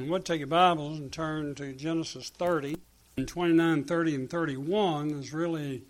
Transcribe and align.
We'll 0.00 0.18
take 0.18 0.40
your 0.40 0.48
Bibles 0.48 0.98
and 0.98 1.12
turn 1.12 1.54
to 1.54 1.72
Genesis 1.72 2.28
30. 2.28 2.76
And 3.16 3.28
29, 3.28 3.84
30, 3.84 4.14
and 4.16 4.28
31 4.28 5.12
is 5.12 5.32
really 5.32 5.82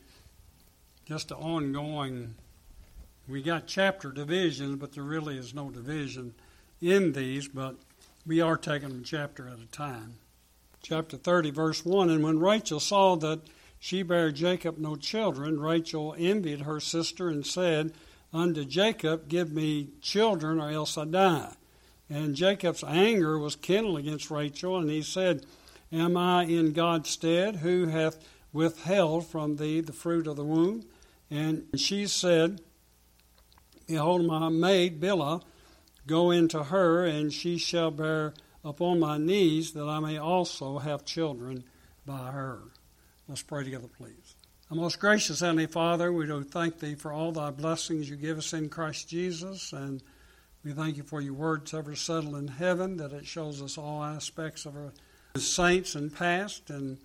just 1.06 1.30
an 1.30 1.38
ongoing. 1.38 2.35
We 3.27 3.40
got 3.40 3.67
chapter 3.67 4.12
divisions, 4.12 4.77
but 4.77 4.93
there 4.93 5.03
really 5.03 5.38
is 5.38 5.54
no 5.54 5.71
division 5.71 6.35
in 6.82 7.14
these, 7.14 7.48
but 7.48 7.77
we 8.27 8.43
are 8.43 8.59
taking 8.59 8.90
them 8.90 9.04
chapter 9.04 9.48
at 9.48 9.58
a 9.58 9.67
time. 9.72 10.16
Chapter 10.82 11.16
30, 11.16 11.50
verse 11.52 11.82
1 11.82 12.10
And 12.10 12.22
when 12.22 12.40
Rachel 12.40 12.80
saw 12.80 13.16
that 13.16 13.40
she 13.80 14.02
bare 14.02 14.30
Jacob 14.32 14.76
no 14.76 14.96
children, 14.96 15.58
Rachel 15.58 16.14
envied 16.18 16.60
her 16.60 16.78
sister 16.78 17.30
and 17.30 17.46
said 17.46 17.95
unto 18.34 18.66
Jacob, 18.66 19.28
Give 19.28 19.50
me 19.50 19.88
children, 20.02 20.60
or 20.60 20.68
else 20.68 20.98
I 20.98 21.06
die. 21.06 21.55
And 22.10 22.34
Jacob's 22.34 22.84
anger 22.84 23.38
was 23.38 23.56
kindled 23.56 23.98
against 23.98 24.30
Rachel, 24.30 24.76
and 24.76 24.90
he 24.90 25.02
said, 25.02 25.46
Am 25.92 26.16
I 26.16 26.45
in 26.45 26.72
God's 26.72 27.10
stead, 27.10 27.56
who 27.56 27.86
hath 27.86 28.18
withheld 28.52 29.26
from 29.26 29.56
thee 29.56 29.80
the 29.80 29.92
fruit 29.92 30.26
of 30.26 30.36
the 30.36 30.45
womb? 30.45 30.84
And 31.30 31.66
she 31.76 32.06
said, 32.06 32.60
Behold, 33.86 34.26
my 34.26 34.48
maid 34.48 35.00
Bilhah, 35.00 35.42
go 36.06 36.30
into 36.30 36.64
her, 36.64 37.04
and 37.04 37.32
she 37.32 37.59
shall 37.59 37.90
bear 37.90 38.34
upon 38.64 38.98
my 38.98 39.18
knees, 39.18 39.73
that 39.73 39.84
I 39.84 40.00
may 40.00 40.18
also 40.18 40.78
have 40.78 41.04
children 41.04 41.64
by 42.06 42.30
her. 42.30 42.60
Let's 43.28 43.42
pray 43.42 43.64
together, 43.64 43.88
please. 43.88 44.36
Our 44.70 44.76
most 44.76 44.98
gracious 44.98 45.40
Heavenly 45.40 45.66
Father, 45.66 46.12
we 46.12 46.26
do 46.26 46.42
thank 46.42 46.78
Thee 46.78 46.95
for 46.95 47.12
all 47.12 47.32
Thy 47.32 47.50
blessings 47.50 48.09
you 48.09 48.16
give 48.16 48.38
us 48.38 48.52
in 48.52 48.68
Christ 48.68 49.09
Jesus, 49.09 49.73
and 49.73 50.02
we 50.64 50.73
thank 50.73 50.96
you 50.96 51.02
for 51.02 51.20
your 51.20 51.34
words 51.34 51.74
ever 51.74 51.95
settled 51.95 52.36
in 52.36 52.48
heaven, 52.48 52.96
that 52.96 53.12
it 53.12 53.27
shows 53.27 53.60
us 53.60 53.77
all 53.77 54.02
aspects 54.02 54.64
of 54.64 54.74
our 54.74 54.92
saints 55.37 55.95
and 55.95 56.14
past. 56.14 56.70
And 56.70 56.96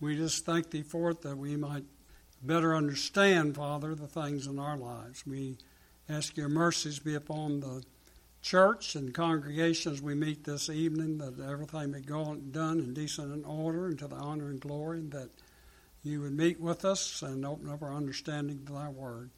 we 0.00 0.16
just 0.16 0.44
thank 0.44 0.70
thee 0.70 0.82
for 0.82 1.10
it 1.10 1.22
that 1.22 1.38
we 1.38 1.56
might 1.56 1.84
better 2.42 2.74
understand, 2.74 3.54
Father, 3.54 3.94
the 3.94 4.08
things 4.08 4.48
in 4.48 4.58
our 4.58 4.76
lives. 4.76 5.24
We 5.24 5.58
ask 6.08 6.36
your 6.36 6.48
mercies 6.48 6.98
be 6.98 7.14
upon 7.14 7.60
the 7.60 7.84
church 8.42 8.96
and 8.96 9.14
congregations 9.14 10.02
we 10.02 10.14
meet 10.14 10.42
this 10.42 10.68
evening, 10.68 11.18
that 11.18 11.38
everything 11.38 11.92
be 11.92 12.00
gone, 12.00 12.50
done 12.50 12.80
in 12.80 12.94
decent 12.94 13.32
and 13.32 13.46
order 13.46 13.86
and 13.86 13.98
to 14.00 14.08
the 14.08 14.16
honor 14.16 14.48
and 14.48 14.60
glory, 14.60 14.98
and 14.98 15.12
that 15.12 15.30
you 16.02 16.22
would 16.22 16.36
meet 16.36 16.60
with 16.60 16.84
us 16.84 17.22
and 17.22 17.46
open 17.46 17.68
up 17.68 17.82
our 17.82 17.94
understanding 17.94 18.64
to 18.66 18.72
thy 18.72 18.88
word. 18.88 19.30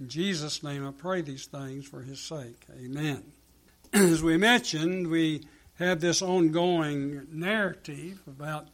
In 0.00 0.08
Jesus' 0.08 0.64
name 0.64 0.84
I 0.84 0.90
pray 0.90 1.20
these 1.20 1.46
things 1.46 1.86
for 1.86 2.02
his 2.02 2.18
sake. 2.18 2.66
Amen. 2.82 3.22
As 3.92 4.24
we 4.24 4.36
mentioned, 4.36 5.06
we 5.06 5.46
have 5.74 6.00
this 6.00 6.20
ongoing 6.20 7.28
narrative 7.30 8.20
about 8.26 8.66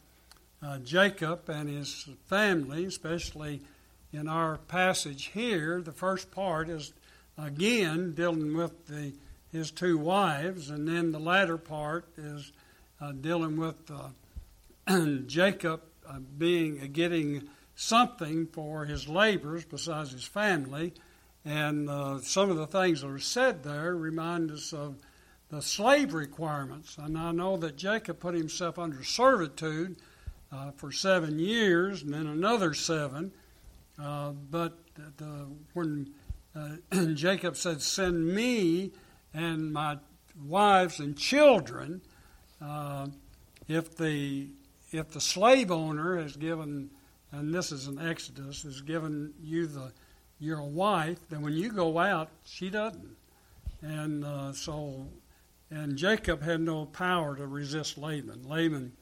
uh, 0.63 0.79
Jacob 0.79 1.47
and 1.47 1.69
his 1.69 2.09
family, 2.25 2.85
especially 2.85 3.61
in 4.11 4.27
our 4.27 4.57
passage 4.57 5.25
here. 5.25 5.79
The 5.81 5.91
first 5.91 6.31
part 6.31 6.69
is 6.69 6.91
again 7.37 8.13
dealing 8.13 8.57
with 8.57 8.87
the, 8.87 9.13
his 9.51 9.69
two 9.69 9.99
wives, 9.99 10.71
and 10.71 10.87
then 10.87 11.11
the 11.11 11.19
latter 11.19 11.57
part 11.57 12.05
is 12.17 12.51
uh, 12.99 13.11
dealing 13.11 13.57
with 13.57 13.91
uh, 14.87 15.05
Jacob 15.27 15.81
uh, 16.09 16.17
being 16.39 16.81
uh, 16.81 16.87
getting 16.91 17.47
something 17.75 18.47
for 18.47 18.85
his 18.85 19.07
labors 19.07 19.63
besides 19.65 20.13
his 20.13 20.25
family 20.25 20.93
and 21.45 21.89
uh, 21.89 22.19
some 22.19 22.49
of 22.49 22.57
the 22.57 22.67
things 22.67 23.01
that 23.01 23.07
are 23.07 23.19
said 23.19 23.63
there 23.63 23.95
remind 23.95 24.51
us 24.51 24.73
of 24.73 24.95
the 25.49 25.61
slave 25.61 26.13
requirements. 26.13 26.97
And 26.97 27.17
I 27.17 27.31
know 27.31 27.57
that 27.57 27.77
Jacob 27.77 28.19
put 28.19 28.35
himself 28.35 28.77
under 28.77 29.03
servitude 29.03 29.97
uh, 30.51 30.71
for 30.71 30.91
seven 30.91 31.39
years 31.39 32.03
and 32.03 32.13
then 32.13 32.27
another 32.27 32.73
seven. 32.73 33.31
Uh, 34.01 34.31
but 34.31 34.77
the, 35.17 35.47
when 35.73 36.13
uh, 36.55 36.75
Jacob 37.13 37.57
said, 37.57 37.81
Send 37.81 38.27
me 38.27 38.91
and 39.33 39.73
my 39.73 39.97
wives 40.45 40.99
and 40.99 41.17
children, 41.17 42.01
uh, 42.61 43.07
if 43.67 43.95
the 43.97 44.47
if 44.91 45.09
the 45.11 45.21
slave 45.21 45.71
owner 45.71 46.17
has 46.17 46.35
given, 46.35 46.89
and 47.31 47.53
this 47.53 47.71
is 47.71 47.87
an 47.87 47.97
Exodus, 47.97 48.63
has 48.63 48.81
given 48.81 49.33
you 49.41 49.65
the 49.65 49.93
your 50.41 50.63
wife, 50.63 51.19
then 51.29 51.41
when 51.41 51.53
you 51.53 51.71
go 51.71 51.99
out, 51.99 52.29
she 52.43 52.69
doesn't. 52.69 53.15
And 53.81 54.25
uh, 54.25 54.51
so, 54.53 55.07
and 55.69 55.95
Jacob 55.95 56.41
had 56.41 56.59
no 56.59 56.85
power 56.85 57.35
to 57.35 57.47
resist 57.47 57.97
Laban. 57.97 58.49
Laban 58.49 58.93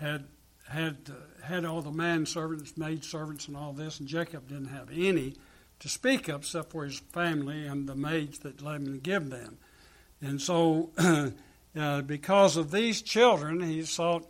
had 0.00 0.24
had 0.68 0.96
uh, 1.08 1.46
had 1.46 1.64
all 1.64 1.80
the 1.80 1.92
manservants, 1.92 2.76
maid 2.76 3.04
servants, 3.04 3.46
and 3.46 3.56
all 3.56 3.72
this, 3.72 4.00
and 4.00 4.08
Jacob 4.08 4.48
didn't 4.48 4.66
have 4.66 4.90
any 4.92 5.34
to 5.78 5.88
speak 5.88 6.28
of 6.28 6.40
except 6.40 6.72
for 6.72 6.84
his 6.84 6.98
family 6.98 7.66
and 7.66 7.88
the 7.88 7.94
maids 7.94 8.40
that 8.40 8.60
Laban 8.60 8.98
given 8.98 9.30
them. 9.30 9.58
And 10.20 10.40
so, 10.40 10.90
uh, 11.78 12.02
because 12.02 12.56
of 12.56 12.72
these 12.72 13.02
children, 13.02 13.60
he 13.60 13.82
thought 13.82 14.26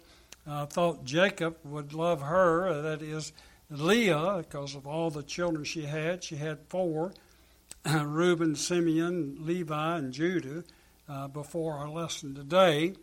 uh, 0.46 0.66
thought 0.66 1.04
Jacob 1.04 1.56
would 1.64 1.94
love 1.94 2.20
her. 2.20 2.82
That 2.82 3.00
is 3.00 3.32
Leah, 3.70 4.38
because 4.38 4.74
of 4.74 4.86
all 4.86 5.10
the 5.10 5.22
children 5.22 5.64
she 5.64 5.82
had, 5.82 6.22
she 6.22 6.36
had 6.36 6.58
four 6.68 7.12
Reuben, 7.84 8.54
Simeon, 8.54 9.38
Levi, 9.40 9.98
and 9.98 10.12
Judah 10.12 10.64
uh, 11.08 11.28
before 11.28 11.74
our 11.74 11.88
lesson 11.88 12.34
today. 12.34 12.94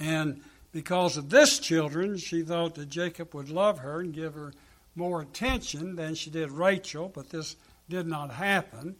And 0.00 0.42
because 0.72 1.16
of 1.16 1.30
this 1.30 1.58
children, 1.58 2.16
she 2.16 2.42
thought 2.42 2.74
that 2.76 2.88
Jacob 2.88 3.34
would 3.34 3.50
love 3.50 3.78
her 3.80 4.00
and 4.00 4.12
give 4.12 4.34
her 4.34 4.52
more 4.94 5.20
attention 5.20 5.96
than 5.96 6.14
she 6.14 6.30
did 6.30 6.50
Rachel, 6.50 7.10
but 7.14 7.30
this 7.30 7.56
did 7.88 8.06
not 8.06 8.30
happen. 8.30 8.96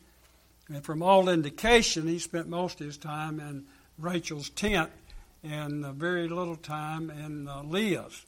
And 0.68 0.84
from 0.84 1.02
all 1.02 1.28
indication, 1.28 2.06
he 2.06 2.18
spent 2.18 2.48
most 2.48 2.80
of 2.80 2.86
his 2.86 2.98
time 2.98 3.40
in 3.40 3.64
Rachel's 3.98 4.50
tent 4.50 4.90
and 5.42 5.84
very 5.94 6.28
little 6.28 6.56
time 6.56 7.10
in 7.10 7.48
uh, 7.48 7.62
Leah's. 7.62 8.24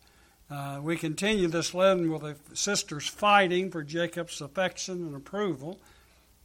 Uh, 0.51 0.81
we 0.83 0.97
continue 0.97 1.47
this 1.47 1.75
lesson 1.75 2.11
with 2.11 2.23
the 2.23 2.57
sisters 2.57 3.07
fighting 3.07 3.71
for 3.71 3.85
Jacob's 3.85 4.41
affection 4.41 5.07
and 5.07 5.15
approval. 5.15 5.79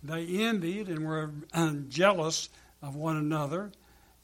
They 0.03 0.27
envied 0.27 0.89
and 0.89 1.07
were 1.07 1.31
jealous 1.89 2.49
of 2.83 2.95
one 2.95 3.17
another. 3.17 3.71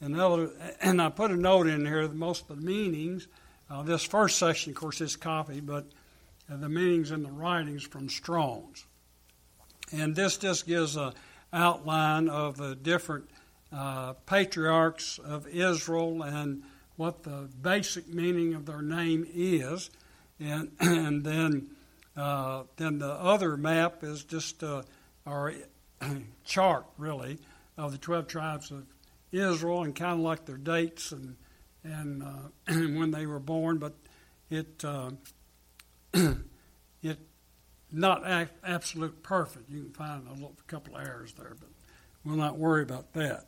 And, 0.00 0.20
other, 0.20 0.50
and 0.80 1.02
I 1.02 1.08
put 1.08 1.32
a 1.32 1.36
note 1.36 1.66
in 1.66 1.84
here 1.84 2.06
most 2.08 2.48
of 2.48 2.60
the 2.60 2.64
meanings, 2.64 3.26
uh, 3.68 3.82
this 3.82 4.04
first 4.04 4.38
section, 4.38 4.70
of 4.70 4.76
course, 4.76 5.00
is 5.00 5.16
copy, 5.16 5.58
but 5.58 5.86
uh, 6.48 6.58
the 6.58 6.68
meanings 6.68 7.10
in 7.10 7.24
the 7.24 7.32
writings 7.32 7.82
from 7.82 8.08
Strong's. 8.08 8.86
And 9.90 10.14
this 10.14 10.36
just 10.36 10.64
gives 10.64 10.94
an 10.94 11.12
outline 11.52 12.28
of 12.28 12.56
the 12.56 12.76
different 12.76 13.28
uh, 13.72 14.12
patriarchs 14.26 15.18
of 15.18 15.48
Israel 15.48 16.22
and 16.22 16.62
what 17.02 17.24
the 17.24 17.48
basic 17.60 18.06
meaning 18.06 18.54
of 18.54 18.64
their 18.64 18.80
name 18.80 19.26
is, 19.34 19.90
and 20.38 20.70
and 20.80 21.24
then 21.24 21.68
uh, 22.16 22.62
then 22.76 23.00
the 23.00 23.10
other 23.12 23.56
map 23.56 24.04
is 24.04 24.22
just 24.22 24.62
uh, 24.62 24.82
our 25.26 25.52
chart 26.44 26.86
really 26.98 27.40
of 27.76 27.90
the 27.90 27.98
twelve 27.98 28.28
tribes 28.28 28.70
of 28.70 28.86
Israel 29.32 29.82
and 29.82 29.96
kind 29.96 30.12
of 30.12 30.20
like 30.20 30.46
their 30.46 30.56
dates 30.56 31.10
and 31.10 31.34
and, 31.82 32.22
uh, 32.22 32.26
when 32.68 33.10
they 33.10 33.26
were 33.26 33.40
born, 33.40 33.78
but 33.78 33.94
it 34.48 34.84
uh, 34.84 35.10
it 37.02 37.18
not 37.90 38.24
a- 38.24 38.48
absolute 38.64 39.24
perfect. 39.24 39.68
You 39.68 39.82
can 39.82 39.92
find 39.92 40.28
a 40.28 40.34
little, 40.34 40.54
couple 40.68 40.96
of 40.96 41.04
errors 41.04 41.32
there, 41.32 41.56
but 41.58 41.70
we'll 42.24 42.36
not 42.36 42.58
worry 42.58 42.84
about 42.84 43.12
that. 43.14 43.46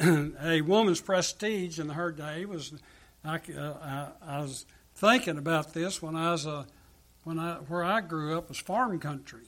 A 0.00 0.60
woman's 0.60 1.00
prestige 1.00 1.78
in 1.78 1.90
her 1.90 2.12
day 2.12 2.44
was. 2.44 2.72
I, 3.24 3.36
uh, 3.36 3.74
I, 3.82 4.36
I, 4.36 4.40
was 4.40 4.64
thinking 4.94 5.38
about 5.38 5.74
this 5.74 6.00
when 6.00 6.14
I 6.14 6.30
was 6.30 6.46
a, 6.46 6.66
when 7.24 7.38
I 7.38 7.54
where 7.66 7.82
I 7.82 8.00
grew 8.00 8.38
up 8.38 8.48
was 8.48 8.58
farm 8.58 9.00
country, 9.00 9.46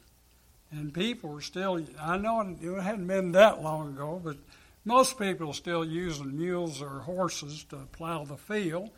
and 0.72 0.92
people 0.92 1.30
were 1.30 1.40
still. 1.40 1.80
I 2.00 2.16
know 2.16 2.40
it, 2.40 2.82
hadn't 2.82 3.06
been 3.06 3.32
that 3.32 3.62
long 3.62 3.90
ago, 3.90 4.20
but 4.22 4.36
most 4.84 5.18
people 5.18 5.52
still 5.52 5.84
using 5.84 6.36
mules 6.36 6.82
or 6.82 7.00
horses 7.00 7.64
to 7.70 7.76
plow 7.92 8.24
the 8.24 8.36
field, 8.36 8.90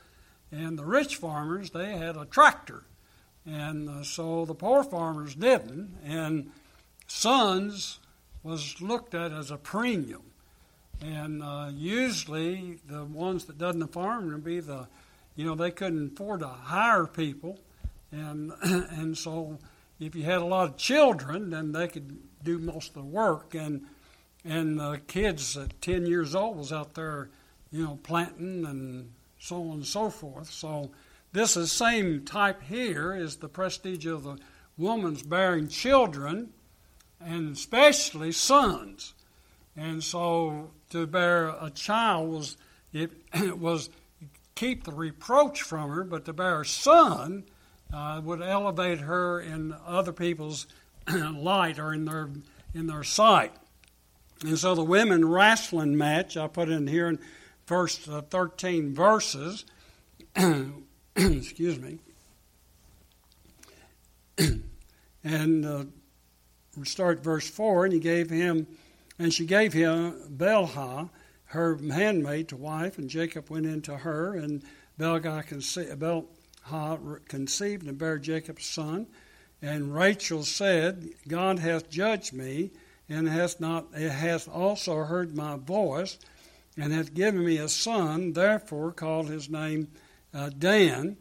and 0.51 0.79
the 0.79 0.87
rich 0.87 1.17
farmers 1.17 1.71
they 1.71 1.93
had 1.93 2.17
a 2.17 2.25
tractor, 2.25 2.85
and 3.45 3.91
uh, 3.91 4.03
so 4.03 4.47
the 4.47 4.55
poor 4.55 4.83
farmers 4.83 5.35
didn't, 5.35 5.99
and 6.03 6.51
sons 7.07 7.99
was 8.43 8.81
looked 8.81 9.15
at 9.15 9.33
as 9.33 9.51
a 9.51 9.59
premium 9.59 10.32
and 11.05 11.43
uh, 11.43 11.71
usually 11.73 12.79
the 12.87 13.05
ones 13.05 13.45
that 13.47 13.59
doesn't 13.59 13.93
farm 13.93 14.33
would 14.33 14.45
be 14.45 14.61
the, 14.61 14.87
you 15.37 15.45
know, 15.45 15.55
they 15.55 15.71
couldn't 15.71 16.13
afford 16.15 16.41
to 16.41 16.49
hire 16.49 17.07
people, 17.07 17.59
and 18.11 18.53
and 18.63 19.17
so 19.17 19.59
if 20.01 20.15
you 20.15 20.23
had 20.23 20.39
a 20.39 20.45
lot 20.45 20.69
of 20.69 20.77
children, 20.77 21.51
then 21.51 21.73
they 21.73 21.89
could 21.89 22.19
do 22.43 22.59
most 22.59 22.89
of 22.89 22.95
the 22.95 23.03
work, 23.03 23.55
and 23.55 23.87
and 24.45 24.79
the 24.79 25.01
kids 25.07 25.57
at 25.57 25.81
ten 25.81 26.07
years 26.07 26.35
old 26.35 26.57
was 26.57 26.73
out 26.73 26.95
there 26.95 27.29
you 27.73 27.83
know, 27.83 27.99
planting 28.03 28.67
and 28.67 29.11
so 29.39 29.57
on 29.57 29.77
and 29.77 29.87
so 29.87 30.11
forth. 30.11 30.51
So 30.51 30.91
this 31.33 31.57
is 31.57 31.73
same 31.73 32.25
type 32.25 32.63
here 32.63 33.17
is 33.17 33.37
the 33.37 33.49
prestige 33.49 34.07
of 34.07 34.25
the 34.25 34.39
woman's 34.77 35.23
bearing 35.23 35.69
children, 35.69 36.53
and 37.19 37.57
especially 37.57 38.31
sons. 38.31 39.15
And 39.77 40.03
so 40.03 40.71
to 40.91 41.07
bear 41.07 41.49
a 41.49 41.71
child 41.71 42.31
was 42.31 42.57
it, 42.93 43.11
was 43.59 43.91
keep 44.55 44.85
the 44.85 44.93
reproach 44.93 45.63
from 45.63 45.91
her, 45.91 46.05
but 46.05 46.25
to 46.27 46.33
bear 46.33 46.61
a 46.61 46.67
son 46.67 47.45
uh, 47.93 48.21
would 48.23 48.43
elevate 48.43 49.01
her 49.01 49.41
in 49.41 49.75
other 49.87 50.13
people's 50.13 50.67
light 51.09 51.79
or 51.79 51.93
in 51.93 52.05
their 52.05 52.31
in 52.75 52.87
their 52.87 53.03
sight. 53.03 53.53
And 54.45 54.59
so 54.59 54.75
the 54.75 54.85
women 54.85 55.29
wrestling 55.29 55.97
match, 55.97 56.37
I 56.37 56.49
put 56.49 56.69
in 56.69 56.87
here 56.87 57.09
in 57.09 57.19
first 57.67 58.09
uh, 58.09 58.23
13 58.23 58.95
verses. 58.95 59.65
excuse 61.17 61.79
me. 61.79 61.99
and 65.25 65.65
uh, 65.65 65.85
start 66.85 67.23
verse 67.23 67.49
4 67.49 67.85
and 67.85 67.95
he 67.95 68.01
gave 68.01 68.31
him, 68.31 68.67
and 69.19 69.33
she 69.33 69.47
gave 69.47 69.73
him 69.73 70.15
Bilhah, 70.37 71.11
her 71.47 71.77
handmaid, 71.77 72.49
to 72.49 72.57
wife, 72.57 72.99
and 72.99 73.11
Jacob 73.11 73.51
went 73.51 73.67
into 73.67 73.99
her, 73.99 74.35
and 74.35 74.63
conceived, 75.47 75.99
Bilhah 76.01 77.29
conceived 77.29 77.87
and 77.87 77.99
bare 77.99 78.19
Jacob 78.19 78.59
a 78.59 78.63
son. 78.63 79.07
And 79.61 79.95
Rachel 79.95 80.45
said, 80.45 81.11
God 81.29 81.59
hath 81.59 81.91
judged 81.91 82.33
me, 82.33 82.71
and 83.09 83.29
hath 83.29 83.61
not 83.61 83.95
hath 83.95 84.49
also 84.49 84.97
heard 85.05 85.37
my 85.37 85.57
voice, 85.57 86.19
and 86.77 86.93
hath 86.93 87.15
given 87.15 87.45
me 87.45 87.59
a 87.59 87.69
son. 87.69 88.33
Therefore 88.33 88.93
called 88.93 89.29
his 89.29 89.49
name 89.49 89.89
uh, 90.35 90.51
Dan. 90.57 91.17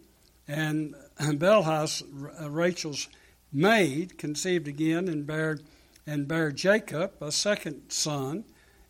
And 0.47 0.95
Bilhah, 1.19 2.41
uh, 2.41 2.49
Rachel's 2.49 3.07
maid, 3.51 4.17
conceived 4.17 4.67
again 4.67 5.07
and 5.07 5.27
bare 5.27 5.59
and 6.05 6.27
bare 6.27 6.51
Jacob 6.51 7.13
a 7.21 7.31
second 7.31 7.89
son. 7.89 8.45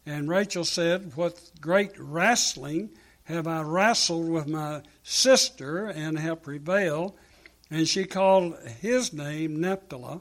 And 0.06 0.30
Rachel 0.30 0.66
said, 0.66 1.16
What 1.16 1.52
great 1.60 1.92
wrestling 1.98 2.92
have 3.26 3.48
I 3.48 3.62
wrestled 3.62 4.30
with 4.30 4.48
my 4.48 4.82
sister 5.04 5.88
and 5.88 6.20
have 6.20 6.44
prevailed. 6.44 7.14
And 7.70 7.88
she 7.88 8.06
called 8.06 8.58
his 8.82 9.14
name 9.14 9.60
Naphtali. 9.60 10.20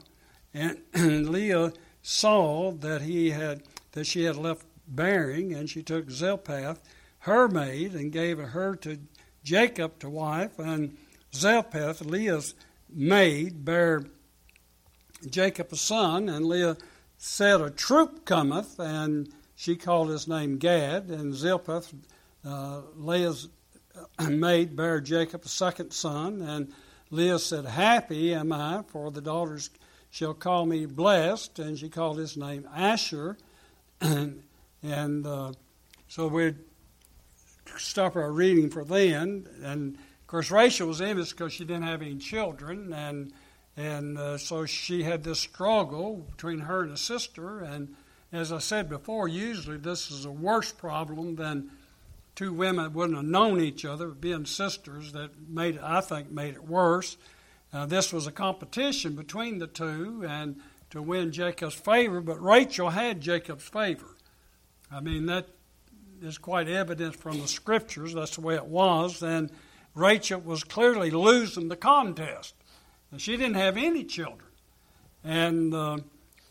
And, 0.53 0.79
and 0.93 1.29
Leah 1.29 1.73
saw 2.01 2.71
that 2.71 3.01
he 3.01 3.31
had 3.31 3.63
that 3.91 4.05
she 4.05 4.23
had 4.23 4.37
left 4.37 4.65
bearing, 4.87 5.53
and 5.53 5.69
she 5.69 5.83
took 5.83 6.09
Zilpah, 6.09 6.77
her 7.19 7.47
maid, 7.49 7.93
and 7.93 8.09
gave 8.09 8.37
her 8.37 8.75
to 8.77 8.99
Jacob 9.43 9.99
to 9.99 10.09
wife. 10.09 10.57
And 10.57 10.97
Zilpah, 11.35 11.95
Leah's 12.05 12.55
maid, 12.89 13.65
bare 13.65 14.05
Jacob 15.29 15.71
a 15.71 15.75
son. 15.75 16.29
And 16.29 16.45
Leah 16.45 16.77
said, 17.17 17.61
A 17.61 17.69
troop 17.69 18.25
cometh, 18.25 18.79
and 18.79 19.29
she 19.55 19.75
called 19.75 20.09
his 20.09 20.27
name 20.27 20.57
Gad. 20.57 21.09
And 21.09 21.33
Zilpah, 21.33 21.83
uh, 22.45 22.81
Leah's 22.95 23.49
maid, 24.19 24.75
bare 24.75 25.01
Jacob 25.01 25.43
a 25.45 25.49
second 25.49 25.91
son. 25.91 26.41
And 26.41 26.73
Leah 27.09 27.39
said, 27.39 27.65
Happy 27.65 28.33
am 28.33 28.51
I, 28.51 28.83
for 28.87 29.11
the 29.11 29.21
daughters 29.21 29.69
shall 30.09 30.33
call 30.33 30.65
me 30.65 30.85
blessed. 30.85 31.59
And 31.59 31.77
she 31.77 31.89
called 31.89 32.17
his 32.17 32.37
name 32.37 32.67
Asher. 32.75 33.37
and, 34.01 35.27
uh, 35.27 35.51
so 36.07 36.27
we'd 36.27 36.57
stop 37.77 38.15
our 38.15 38.31
reading 38.31 38.69
for 38.69 38.83
then. 38.83 39.47
And 39.63 39.95
of 39.95 40.27
course, 40.27 40.51
Rachel 40.51 40.87
was 40.87 41.01
envious 41.01 41.31
because 41.31 41.53
she 41.53 41.65
didn't 41.65 41.83
have 41.83 42.01
any 42.01 42.15
children. 42.15 42.93
And, 42.93 43.33
and 43.77 44.17
uh, 44.17 44.37
so 44.37 44.65
she 44.65 45.03
had 45.03 45.23
this 45.23 45.39
struggle 45.39 46.25
between 46.31 46.59
her 46.59 46.83
and 46.83 46.91
a 46.91 46.97
sister. 46.97 47.59
And 47.59 47.95
as 48.31 48.51
I 48.51 48.59
said 48.59 48.89
before, 48.89 49.27
usually 49.27 49.77
this 49.77 50.11
is 50.11 50.25
a 50.25 50.31
worse 50.31 50.71
problem 50.71 51.35
than 51.35 51.71
two 52.35 52.53
women 52.53 52.93
wouldn't 52.93 53.17
have 53.17 53.25
known 53.25 53.59
each 53.59 53.85
other, 53.85 54.09
being 54.09 54.45
sisters, 54.45 55.11
that 55.13 55.31
made 55.49 55.75
it, 55.75 55.83
I 55.83 56.01
think, 56.01 56.31
made 56.31 56.55
it 56.55 56.63
worse. 56.63 57.17
Uh, 57.73 57.85
this 57.85 58.11
was 58.11 58.27
a 58.27 58.31
competition 58.31 59.15
between 59.15 59.59
the 59.59 59.67
two, 59.67 60.25
and 60.27 60.61
to 60.91 61.01
win 61.01 61.31
Jacob's 61.31 61.73
favor, 61.75 62.21
but 62.21 62.41
Rachel 62.41 62.89
had 62.89 63.21
Jacob's 63.21 63.67
favor. 63.67 64.17
I 64.91 64.99
mean, 64.99 65.25
that 65.27 65.47
is 66.21 66.37
quite 66.37 66.67
evident 66.67 67.15
from 67.15 67.39
the 67.39 67.47
scriptures. 67.47 68.13
That's 68.13 68.35
the 68.35 68.41
way 68.41 68.55
it 68.55 68.65
was. 68.65 69.23
And 69.23 69.49
Rachel 69.95 70.41
was 70.41 70.63
clearly 70.63 71.09
losing 71.09 71.69
the 71.69 71.77
contest. 71.77 72.55
And 73.11 73.21
she 73.21 73.37
didn't 73.37 73.55
have 73.55 73.77
any 73.77 74.03
children. 74.03 74.49
And 75.23 75.73
uh, 75.73 75.97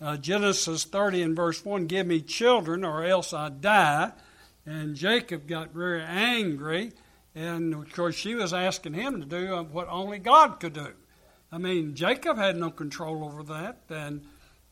uh, 0.01 0.17
Genesis 0.17 0.85
30 0.85 1.23
and 1.23 1.37
verse 1.37 1.65
1 1.65 1.87
Give 1.87 2.07
me 2.07 2.21
children, 2.21 2.85
or 2.85 3.05
else 3.05 3.33
I 3.33 3.49
die. 3.49 4.13
And 4.67 4.95
Jacob 4.95 5.47
got 5.49 5.73
very 5.73 6.03
angry, 6.03 6.93
and 7.35 7.75
of 7.75 7.93
course, 7.93 8.15
she 8.15 8.35
was 8.35 8.53
asking 8.53 8.95
him 8.95 9.21
to 9.21 9.27
do 9.27 9.57
what 9.73 9.89
only 9.89 10.19
God 10.19 10.61
could 10.61 10.75
do. 10.75 10.93
I 11.51 11.59
mean, 11.59 11.95
Jacob 11.95 12.37
had 12.37 12.57
no 12.57 12.71
control 12.71 13.25
over 13.25 13.43
that, 13.45 13.79
and 13.89 14.25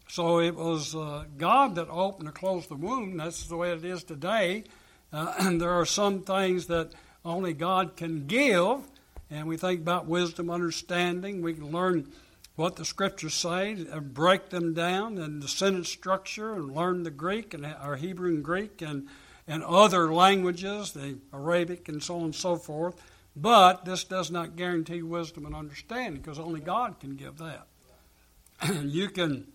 so 0.06 0.40
it 0.40 0.54
was 0.54 0.94
uh, 0.94 1.24
God 1.36 1.74
that 1.74 1.88
opened 1.88 2.28
or 2.28 2.32
closed 2.32 2.68
the 2.68 2.76
womb. 2.76 3.16
That's 3.16 3.46
the 3.46 3.56
way 3.56 3.72
it 3.72 3.84
is 3.84 4.04
today. 4.04 4.64
Uh, 5.12 5.34
and 5.40 5.60
there 5.60 5.72
are 5.72 5.86
some 5.86 6.22
things 6.22 6.66
that 6.66 6.92
only 7.24 7.54
God 7.54 7.96
can 7.96 8.26
give, 8.26 8.88
and 9.30 9.46
we 9.46 9.56
think 9.56 9.80
about 9.80 10.06
wisdom, 10.06 10.50
understanding. 10.50 11.42
We 11.42 11.54
can 11.54 11.70
learn 11.70 12.12
what 12.56 12.76
the 12.76 12.84
scriptures 12.84 13.34
say, 13.34 13.72
and 13.72 14.14
break 14.14 14.48
them 14.48 14.74
down, 14.74 15.18
and 15.18 15.42
the 15.42 15.48
sentence 15.48 15.88
structure, 15.88 16.54
and 16.54 16.74
learn 16.74 17.04
the 17.04 17.10
Greek 17.10 17.54
and 17.54 17.64
our 17.64 17.96
Hebrew 17.96 18.30
and 18.30 18.44
Greek, 18.44 18.82
and 18.82 19.08
and 19.48 19.64
other 19.64 20.12
languages, 20.12 20.92
the 20.92 21.18
Arabic 21.32 21.88
and 21.88 22.02
so 22.02 22.16
on 22.16 22.24
and 22.24 22.34
so 22.34 22.56
forth. 22.56 23.02
But 23.34 23.84
this 23.84 24.04
does 24.04 24.30
not 24.30 24.56
guarantee 24.56 25.02
wisdom 25.02 25.46
and 25.46 25.54
understanding 25.54 26.20
because 26.20 26.38
only 26.38 26.60
God 26.60 27.00
can 27.00 27.16
give 27.16 27.38
that. 27.38 27.66
you 28.84 29.08
can 29.08 29.46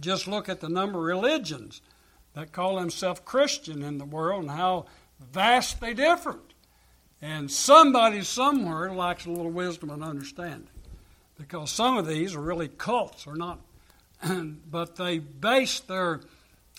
just 0.00 0.26
look 0.26 0.48
at 0.48 0.60
the 0.60 0.68
number 0.68 0.98
of 0.98 1.04
religions 1.04 1.80
that 2.34 2.52
call 2.52 2.76
themselves 2.76 3.20
Christian 3.24 3.82
in 3.82 3.98
the 3.98 4.04
world 4.04 4.42
and 4.42 4.50
how 4.50 4.86
vastly 5.20 5.94
different. 5.94 6.51
And 7.22 7.48
somebody 7.48 8.22
somewhere 8.22 8.92
lacks 8.92 9.26
a 9.26 9.30
little 9.30 9.52
wisdom 9.52 9.90
and 9.90 10.02
understanding 10.02 10.66
because 11.38 11.70
some 11.70 11.96
of 11.96 12.06
these 12.06 12.34
are 12.34 12.40
really 12.40 12.66
cults 12.66 13.28
or 13.28 13.36
not, 13.36 13.60
but 14.70 14.96
they 14.96 15.20
base 15.20 15.78
their 15.80 16.20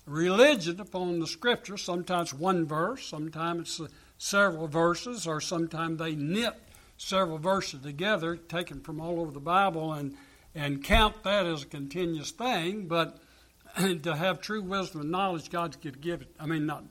religion 0.06 0.82
upon 0.82 1.20
the 1.20 1.28
scripture. 1.28 1.78
Sometimes 1.78 2.34
one 2.34 2.66
verse, 2.66 3.08
sometimes 3.08 3.80
it's 3.80 3.80
uh, 3.80 3.88
several 4.18 4.68
verses, 4.68 5.26
or 5.28 5.40
sometimes 5.40 6.00
they 6.00 6.14
knit 6.14 6.56
several 6.98 7.38
verses 7.38 7.82
together, 7.82 8.36
taken 8.36 8.82
from 8.82 9.00
all 9.00 9.22
over 9.22 9.32
the 9.32 9.40
Bible, 9.40 9.94
and 9.94 10.16
and 10.56 10.84
count 10.84 11.24
that 11.24 11.46
as 11.46 11.64
a 11.64 11.68
continuous 11.68 12.32
thing. 12.32 12.88
But 12.88 13.18
to 14.04 14.16
have 14.16 14.42
true 14.42 14.62
wisdom 14.62 15.02
and 15.02 15.12
knowledge, 15.12 15.50
God's 15.50 15.78
to 15.78 15.92
give 15.92 16.22
it. 16.22 16.28
I 16.38 16.46
mean, 16.46 16.66
not 16.66 16.84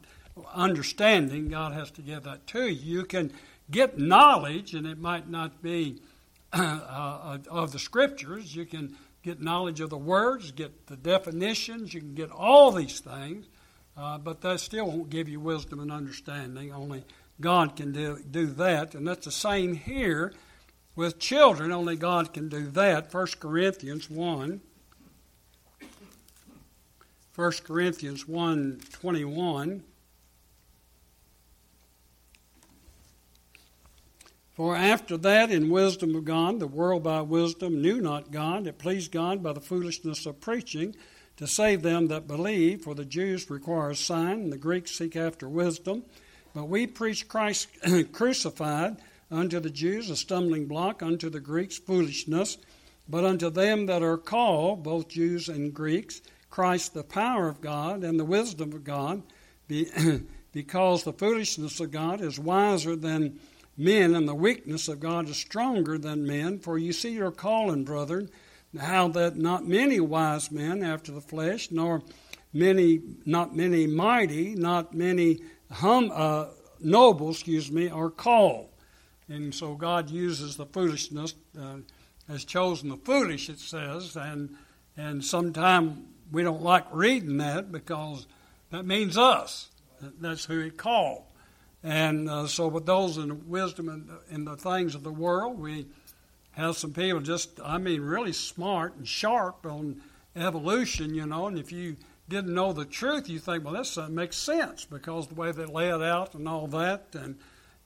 understanding. 0.54 1.48
God 1.48 1.72
has 1.72 1.90
to 1.92 2.02
give 2.02 2.24
that 2.24 2.46
to 2.48 2.68
you. 2.68 2.98
You 2.98 3.04
can 3.04 3.32
get 3.70 3.98
knowledge, 3.98 4.74
and 4.74 4.86
it 4.86 4.98
might 4.98 5.28
not 5.28 5.62
be 5.62 6.00
uh, 6.52 7.38
of 7.50 7.72
the 7.72 7.78
scriptures. 7.78 8.54
You 8.54 8.66
can 8.66 8.96
get 9.22 9.40
knowledge 9.40 9.80
of 9.80 9.90
the 9.90 9.98
words, 9.98 10.50
get 10.50 10.86
the 10.86 10.96
definitions, 10.96 11.94
you 11.94 12.00
can 12.00 12.14
get 12.14 12.30
all 12.30 12.72
these 12.72 13.00
things, 13.00 13.46
uh, 13.96 14.18
but 14.18 14.40
that 14.40 14.60
still 14.60 14.86
won't 14.86 15.10
give 15.10 15.28
you 15.28 15.38
wisdom 15.40 15.80
and 15.80 15.92
understanding. 15.92 16.72
Only 16.72 17.04
God 17.40 17.76
can 17.76 17.92
do, 17.92 18.18
do 18.30 18.46
that. 18.46 18.94
And 18.94 19.06
that's 19.06 19.24
the 19.24 19.32
same 19.32 19.74
here 19.74 20.32
with 20.94 21.18
children, 21.18 21.72
only 21.72 21.96
God 21.96 22.34
can 22.34 22.48
do 22.48 22.66
that. 22.72 23.12
1 23.12 23.26
Corinthians 23.40 24.10
1. 24.10 24.60
1 27.34 27.52
Corinthians 27.64 28.28
1 28.28 28.80
21. 28.92 29.82
For 34.62 34.76
after 34.76 35.16
that, 35.16 35.50
in 35.50 35.70
wisdom 35.70 36.14
of 36.14 36.24
God, 36.24 36.60
the 36.60 36.68
world 36.68 37.02
by 37.02 37.20
wisdom 37.22 37.82
knew 37.82 38.00
not 38.00 38.30
God. 38.30 38.68
It 38.68 38.78
pleased 38.78 39.10
God 39.10 39.42
by 39.42 39.54
the 39.54 39.60
foolishness 39.60 40.24
of 40.24 40.40
preaching 40.40 40.94
to 41.38 41.48
save 41.48 41.82
them 41.82 42.06
that 42.06 42.28
believe. 42.28 42.82
For 42.82 42.94
the 42.94 43.04
Jews 43.04 43.50
require 43.50 43.90
a 43.90 43.96
sign, 43.96 44.42
and 44.42 44.52
the 44.52 44.56
Greeks 44.56 44.92
seek 44.92 45.16
after 45.16 45.48
wisdom. 45.48 46.04
But 46.54 46.68
we 46.68 46.86
preach 46.86 47.26
Christ 47.26 47.70
crucified, 48.12 48.98
unto 49.32 49.58
the 49.58 49.68
Jews 49.68 50.08
a 50.10 50.14
stumbling 50.14 50.66
block, 50.66 51.02
unto 51.02 51.28
the 51.28 51.40
Greeks 51.40 51.78
foolishness. 51.78 52.56
But 53.08 53.24
unto 53.24 53.50
them 53.50 53.86
that 53.86 54.04
are 54.04 54.16
called, 54.16 54.84
both 54.84 55.08
Jews 55.08 55.48
and 55.48 55.74
Greeks, 55.74 56.20
Christ 56.50 56.94
the 56.94 57.02
power 57.02 57.48
of 57.48 57.60
God 57.60 58.04
and 58.04 58.16
the 58.16 58.24
wisdom 58.24 58.72
of 58.74 58.84
God. 58.84 59.24
Be, 59.66 59.88
because 60.52 61.02
the 61.02 61.12
foolishness 61.12 61.80
of 61.80 61.90
God 61.90 62.20
is 62.20 62.38
wiser 62.38 62.94
than 62.94 63.40
men, 63.76 64.14
and 64.14 64.28
the 64.28 64.34
weakness 64.34 64.88
of 64.88 65.00
God 65.00 65.28
is 65.28 65.36
stronger 65.36 65.98
than 65.98 66.26
men. 66.26 66.58
For 66.58 66.78
you 66.78 66.92
see 66.92 67.12
your 67.12 67.30
calling, 67.30 67.84
brethren, 67.84 68.30
how 68.78 69.08
that 69.08 69.36
not 69.36 69.66
many 69.66 70.00
wise 70.00 70.50
men 70.50 70.82
after 70.82 71.12
the 71.12 71.20
flesh, 71.20 71.70
nor 71.70 72.02
many, 72.52 73.00
not 73.24 73.54
many 73.54 73.86
mighty, 73.86 74.54
not 74.54 74.94
many 74.94 75.40
hum, 75.70 76.10
uh, 76.14 76.46
noble, 76.80 77.30
excuse 77.30 77.70
me, 77.70 77.88
are 77.88 78.10
called. 78.10 78.68
And 79.28 79.54
so 79.54 79.74
God 79.74 80.10
uses 80.10 80.56
the 80.56 80.66
foolishness, 80.66 81.34
uh, 81.58 81.76
has 82.28 82.44
chosen 82.44 82.88
the 82.88 82.96
foolish, 82.96 83.48
it 83.48 83.58
says, 83.58 84.16
and 84.16 84.56
and 84.96 85.24
sometimes 85.24 85.98
we 86.30 86.42
don't 86.42 86.62
like 86.62 86.84
reading 86.92 87.38
that 87.38 87.72
because 87.72 88.26
that 88.70 88.84
means 88.84 89.16
us. 89.16 89.68
That's 90.20 90.44
who 90.44 90.60
He 90.60 90.70
called. 90.70 91.24
And 91.84 92.28
uh, 92.28 92.46
so, 92.46 92.68
with 92.68 92.86
those 92.86 93.18
in 93.18 93.48
wisdom 93.48 93.88
and 93.88 94.08
in 94.30 94.44
the 94.44 94.56
things 94.56 94.94
of 94.94 95.02
the 95.02 95.12
world, 95.12 95.58
we 95.58 95.86
have 96.52 96.76
some 96.76 96.92
people 96.92 97.20
just, 97.20 97.60
I 97.64 97.78
mean, 97.78 98.02
really 98.02 98.32
smart 98.32 98.94
and 98.96 99.08
sharp 99.08 99.66
on 99.66 100.00
evolution, 100.36 101.14
you 101.14 101.26
know. 101.26 101.46
And 101.46 101.58
if 101.58 101.72
you 101.72 101.96
didn't 102.28 102.54
know 102.54 102.72
the 102.72 102.84
truth, 102.84 103.28
you 103.28 103.38
think, 103.38 103.64
well, 103.64 103.74
this 103.74 103.96
makes 104.08 104.36
sense 104.36 104.84
because 104.84 105.26
the 105.26 105.34
way 105.34 105.50
they 105.50 105.64
lay 105.64 105.88
it 105.88 106.02
out 106.02 106.34
and 106.34 106.48
all 106.48 106.66
that, 106.68 107.06
and 107.14 107.36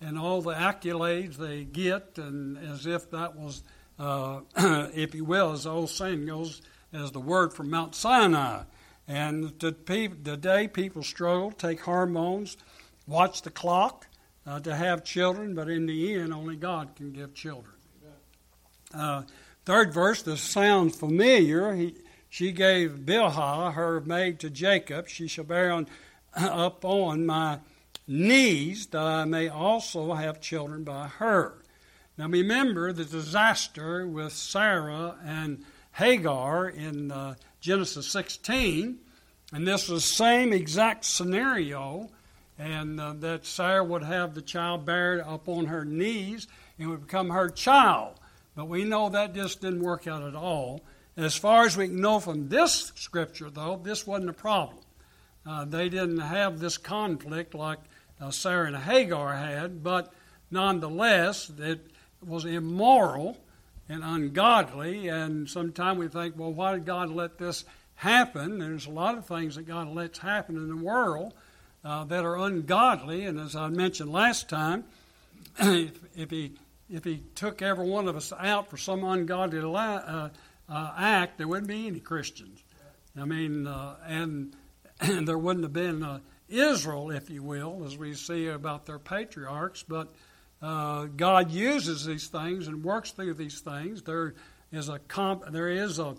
and 0.00 0.18
all 0.18 0.42
the 0.42 0.52
accolades 0.52 1.36
they 1.36 1.64
get, 1.64 2.18
and 2.18 2.58
as 2.58 2.86
if 2.86 3.10
that 3.10 3.34
was, 3.34 3.62
uh, 3.98 4.40
if 4.94 5.14
you 5.14 5.24
will, 5.24 5.52
as 5.52 5.64
the 5.64 5.70
old 5.70 5.90
saying 5.90 6.26
goes, 6.26 6.60
as 6.92 7.12
the 7.12 7.20
word 7.20 7.52
from 7.52 7.70
Mount 7.70 7.94
Sinai. 7.94 8.62
And 9.08 9.58
today, 9.60 10.68
people 10.68 11.02
struggle, 11.02 11.52
take 11.52 11.80
hormones, 11.80 12.56
watch 13.06 13.42
the 13.42 13.50
clock 13.50 14.06
uh, 14.46 14.60
to 14.60 14.74
have 14.74 15.04
children, 15.04 15.54
but 15.54 15.68
in 15.68 15.86
the 15.86 16.14
end, 16.14 16.32
only 16.32 16.56
God 16.56 16.94
can 16.96 17.12
give 17.12 17.34
children. 17.34 17.74
Uh, 18.94 19.22
third 19.64 19.92
verse, 19.92 20.22
this 20.22 20.40
sounds 20.40 20.96
familiar. 20.96 21.74
He, 21.74 21.94
she 22.28 22.52
gave 22.52 23.00
Bilhah, 23.04 23.72
her 23.74 24.00
maid, 24.00 24.40
to 24.40 24.50
Jacob. 24.50 25.08
She 25.08 25.26
shall 25.26 25.44
bear 25.44 25.72
on, 25.72 25.86
up 26.36 26.84
on 26.84 27.26
my 27.26 27.58
knees, 28.06 28.86
that 28.86 29.02
I 29.02 29.24
may 29.24 29.48
also 29.48 30.14
have 30.14 30.40
children 30.40 30.84
by 30.84 31.08
her. 31.08 31.62
Now 32.16 32.28
remember 32.28 32.92
the 32.92 33.04
disaster 33.04 34.06
with 34.06 34.32
Sarah 34.32 35.16
and 35.24 35.64
Hagar 35.92 36.68
in 36.68 37.10
uh, 37.10 37.34
Genesis 37.60 38.06
16, 38.10 38.98
and 39.52 39.68
this 39.68 39.84
is 39.84 39.88
the 39.88 40.00
same 40.00 40.52
exact 40.52 41.04
scenario 41.04 42.10
and 42.58 43.00
uh, 43.00 43.12
that 43.20 43.46
Sarah 43.46 43.84
would 43.84 44.02
have 44.02 44.34
the 44.34 44.42
child 44.42 44.86
buried 44.86 45.20
up 45.20 45.48
on 45.48 45.66
her 45.66 45.84
knees 45.84 46.48
and 46.78 46.88
would 46.88 47.06
become 47.06 47.30
her 47.30 47.48
child. 47.48 48.14
But 48.54 48.68
we 48.68 48.84
know 48.84 49.10
that 49.10 49.34
just 49.34 49.60
didn't 49.60 49.82
work 49.82 50.06
out 50.06 50.22
at 50.22 50.34
all. 50.34 50.82
As 51.16 51.34
far 51.34 51.64
as 51.64 51.76
we 51.76 51.88
can 51.88 52.00
know 52.00 52.20
from 52.20 52.48
this 52.48 52.92
scripture, 52.94 53.50
though, 53.50 53.80
this 53.82 54.06
wasn't 54.06 54.30
a 54.30 54.34
problem. 54.34 54.78
Uh, 55.46 55.64
they 55.64 55.88
didn't 55.88 56.18
have 56.18 56.58
this 56.58 56.76
conflict 56.76 57.54
like 57.54 57.78
uh, 58.20 58.30
Sarah 58.30 58.66
and 58.66 58.76
Hagar 58.76 59.34
had, 59.34 59.82
but 59.82 60.12
nonetheless, 60.50 61.50
it 61.58 61.86
was 62.26 62.44
immoral 62.44 63.36
and 63.88 64.02
ungodly. 64.02 65.08
And 65.08 65.48
sometimes 65.48 65.98
we 65.98 66.08
think, 66.08 66.34
well, 66.36 66.52
why 66.52 66.72
did 66.72 66.86
God 66.86 67.10
let 67.10 67.38
this 67.38 67.64
happen? 67.94 68.58
There's 68.58 68.86
a 68.86 68.90
lot 68.90 69.16
of 69.16 69.26
things 69.26 69.56
that 69.56 69.66
God 69.66 69.88
lets 69.88 70.18
happen 70.18 70.56
in 70.56 70.68
the 70.68 70.84
world 70.84 71.34
uh, 71.86 72.04
that 72.04 72.24
are 72.24 72.36
ungodly. 72.36 73.24
And 73.24 73.38
as 73.38 73.54
I 73.54 73.68
mentioned 73.68 74.10
last 74.10 74.48
time, 74.48 74.84
if, 75.58 75.92
if, 76.16 76.30
he 76.30 76.52
if 76.90 77.04
he 77.04 77.22
took 77.36 77.62
every 77.62 77.88
one 77.88 78.08
of 78.08 78.16
us 78.16 78.32
out 78.32 78.68
for 78.68 78.76
some 78.76 79.04
ungodly 79.04 79.60
uh, 79.60 80.28
uh, 80.68 80.92
act, 80.98 81.38
there 81.38 81.46
wouldn't 81.46 81.68
be 81.68 81.86
any 81.86 82.00
Christians. 82.00 82.62
I 83.16 83.24
mean, 83.24 83.68
uh, 83.68 83.94
and, 84.04 84.54
and 85.00 85.28
there 85.28 85.38
wouldn't 85.38 85.64
have 85.64 85.72
been 85.72 86.02
uh, 86.02 86.18
Israel, 86.48 87.10
if 87.10 87.30
you 87.30 87.44
will, 87.44 87.84
as 87.86 87.96
we 87.96 88.14
see 88.14 88.48
about 88.48 88.84
their 88.86 88.98
patriarchs. 88.98 89.84
But 89.84 90.12
uh, 90.60 91.04
God 91.04 91.52
uses 91.52 92.04
these 92.04 92.26
things 92.26 92.66
and 92.66 92.82
works 92.82 93.12
through 93.12 93.34
these 93.34 93.60
things. 93.60 94.02
There 94.02 94.34
is 94.72 94.88
a 94.88 94.98
comp- 94.98 95.52
there 95.52 95.68
is 95.68 96.00
a 96.00 96.16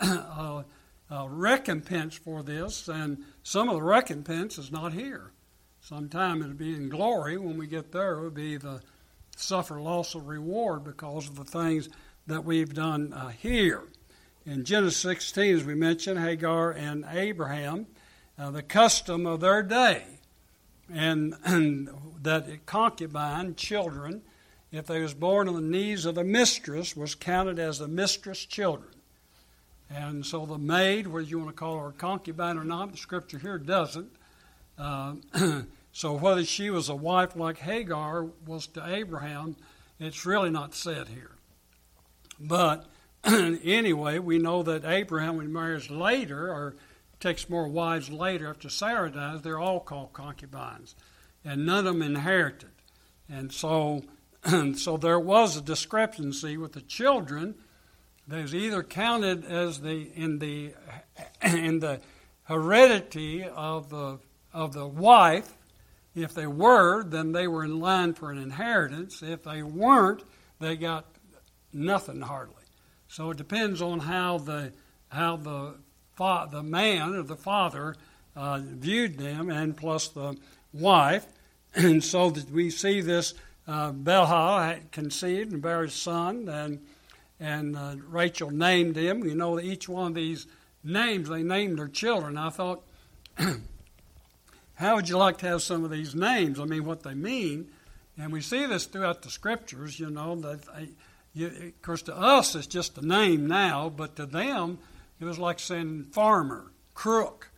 uh, 1.10 1.26
recompense 1.28 2.16
for 2.16 2.42
this, 2.42 2.88
and 2.88 3.24
some 3.42 3.68
of 3.68 3.76
the 3.76 3.82
recompense 3.82 4.58
is 4.58 4.72
not 4.72 4.92
here. 4.92 5.32
Sometime 5.80 6.42
it'll 6.42 6.54
be 6.54 6.74
in 6.74 6.88
glory 6.88 7.38
when 7.38 7.56
we 7.56 7.68
get 7.68 7.92
there. 7.92 8.18
It'll 8.18 8.30
be 8.30 8.56
the 8.56 8.80
suffer 9.36 9.80
loss 9.80 10.14
of 10.14 10.26
reward 10.26 10.82
because 10.82 11.28
of 11.28 11.36
the 11.36 11.44
things 11.44 11.88
that 12.26 12.44
we've 12.44 12.74
done 12.74 13.12
uh, 13.12 13.28
here. 13.28 13.84
In 14.44 14.64
Genesis 14.64 14.98
16, 14.98 15.56
as 15.56 15.64
we 15.64 15.74
mentioned, 15.74 16.18
Hagar 16.18 16.72
and 16.72 17.04
Abraham, 17.08 17.86
uh, 18.38 18.50
the 18.50 18.62
custom 18.62 19.26
of 19.26 19.40
their 19.40 19.62
day, 19.62 20.04
and, 20.92 21.34
and 21.44 21.88
that 22.22 22.66
concubine 22.66 23.54
children, 23.54 24.22
if 24.72 24.86
they 24.86 25.00
was 25.00 25.14
born 25.14 25.48
on 25.48 25.54
the 25.54 25.60
knees 25.60 26.04
of 26.04 26.16
the 26.16 26.24
mistress, 26.24 26.96
was 26.96 27.14
counted 27.14 27.58
as 27.58 27.78
the 27.78 27.88
mistress 27.88 28.44
children. 28.44 28.95
And 29.90 30.26
so 30.26 30.46
the 30.46 30.58
maid, 30.58 31.06
whether 31.06 31.26
you 31.26 31.38
want 31.38 31.50
to 31.50 31.56
call 31.56 31.78
her 31.78 31.88
a 31.88 31.92
concubine 31.92 32.58
or 32.58 32.64
not, 32.64 32.90
the 32.90 32.96
scripture 32.96 33.38
here 33.38 33.58
doesn't. 33.58 34.10
Uh, 34.78 35.14
so 35.92 36.14
whether 36.14 36.44
she 36.44 36.70
was 36.70 36.88
a 36.88 36.96
wife 36.96 37.36
like 37.36 37.58
Hagar 37.58 38.26
was 38.46 38.66
to 38.68 38.86
Abraham, 38.86 39.56
it's 39.98 40.26
really 40.26 40.50
not 40.50 40.74
said 40.74 41.08
here. 41.08 41.32
But 42.38 42.86
anyway, 43.24 44.18
we 44.18 44.38
know 44.38 44.62
that 44.64 44.84
Abraham, 44.84 45.36
when 45.36 45.46
he 45.46 45.52
marries 45.52 45.88
later, 45.88 46.50
or 46.50 46.76
takes 47.20 47.48
more 47.48 47.68
wives 47.68 48.10
later 48.10 48.50
after 48.50 48.68
Sarah 48.68 49.10
dies, 49.10 49.42
they're 49.42 49.58
all 49.58 49.80
called 49.80 50.12
concubines. 50.12 50.94
And 51.44 51.64
none 51.64 51.86
of 51.86 51.94
them 51.94 52.02
inherited. 52.02 52.70
And 53.28 53.52
so, 53.52 54.02
so 54.74 54.96
there 54.96 55.18
was 55.18 55.56
a 55.56 55.62
discrepancy 55.62 56.56
with 56.56 56.72
the 56.72 56.82
children 56.82 57.54
there's 58.28 58.54
either 58.54 58.82
counted 58.82 59.44
as 59.44 59.80
the 59.80 60.10
in 60.14 60.38
the 60.38 60.72
in 61.42 61.80
the 61.80 62.00
heredity 62.44 63.44
of 63.44 63.90
the 63.90 64.18
of 64.52 64.72
the 64.72 64.86
wife. 64.86 65.52
If 66.14 66.32
they 66.32 66.46
were, 66.46 67.04
then 67.04 67.32
they 67.32 67.46
were 67.46 67.62
in 67.62 67.78
line 67.78 68.14
for 68.14 68.30
an 68.30 68.38
inheritance. 68.38 69.22
If 69.22 69.44
they 69.44 69.62
weren't, 69.62 70.24
they 70.58 70.76
got 70.76 71.04
nothing 71.72 72.22
hardly. 72.22 72.54
So 73.08 73.30
it 73.30 73.36
depends 73.36 73.82
on 73.82 74.00
how 74.00 74.38
the 74.38 74.72
how 75.08 75.36
the 75.36 75.74
fa- 76.16 76.48
the 76.50 76.62
man 76.62 77.14
or 77.14 77.22
the 77.22 77.36
father 77.36 77.94
uh, 78.34 78.60
viewed 78.62 79.18
them, 79.18 79.50
and 79.50 79.76
plus 79.76 80.08
the 80.08 80.36
wife. 80.72 81.26
And 81.74 82.02
so 82.02 82.30
that 82.30 82.50
we 82.50 82.70
see 82.70 83.02
this 83.02 83.34
uh, 83.68 83.92
Bilhah 83.92 84.90
conceived 84.92 85.52
and 85.52 85.60
bare 85.60 85.82
a 85.82 85.90
son, 85.90 86.48
and 86.48 86.80
and 87.38 87.76
uh, 87.76 87.96
Rachel 88.08 88.50
named 88.50 88.96
him. 88.96 89.24
You 89.24 89.34
know, 89.34 89.60
each 89.60 89.88
one 89.88 90.08
of 90.08 90.14
these 90.14 90.46
names, 90.82 91.28
they 91.28 91.42
named 91.42 91.78
their 91.78 91.88
children. 91.88 92.38
I 92.38 92.50
thought, 92.50 92.82
how 94.74 94.96
would 94.96 95.08
you 95.08 95.18
like 95.18 95.38
to 95.38 95.46
have 95.46 95.62
some 95.62 95.84
of 95.84 95.90
these 95.90 96.14
names? 96.14 96.58
I 96.58 96.64
mean, 96.64 96.84
what 96.84 97.02
they 97.02 97.14
mean. 97.14 97.68
And 98.18 98.32
we 98.32 98.40
see 98.40 98.64
this 98.66 98.86
throughout 98.86 99.22
the 99.22 99.30
scriptures, 99.30 100.00
you 100.00 100.08
know, 100.08 100.36
that, 100.36 100.62
they, 100.62 100.88
you, 101.34 101.48
of 101.48 101.82
course, 101.82 102.02
to 102.02 102.16
us 102.16 102.54
it's 102.54 102.66
just 102.66 102.96
a 102.96 103.06
name 103.06 103.46
now, 103.46 103.90
but 103.90 104.16
to 104.16 104.24
them 104.24 104.78
it 105.20 105.24
was 105.24 105.38
like 105.38 105.58
saying 105.58 106.04
farmer, 106.04 106.72
crook, 106.94 107.50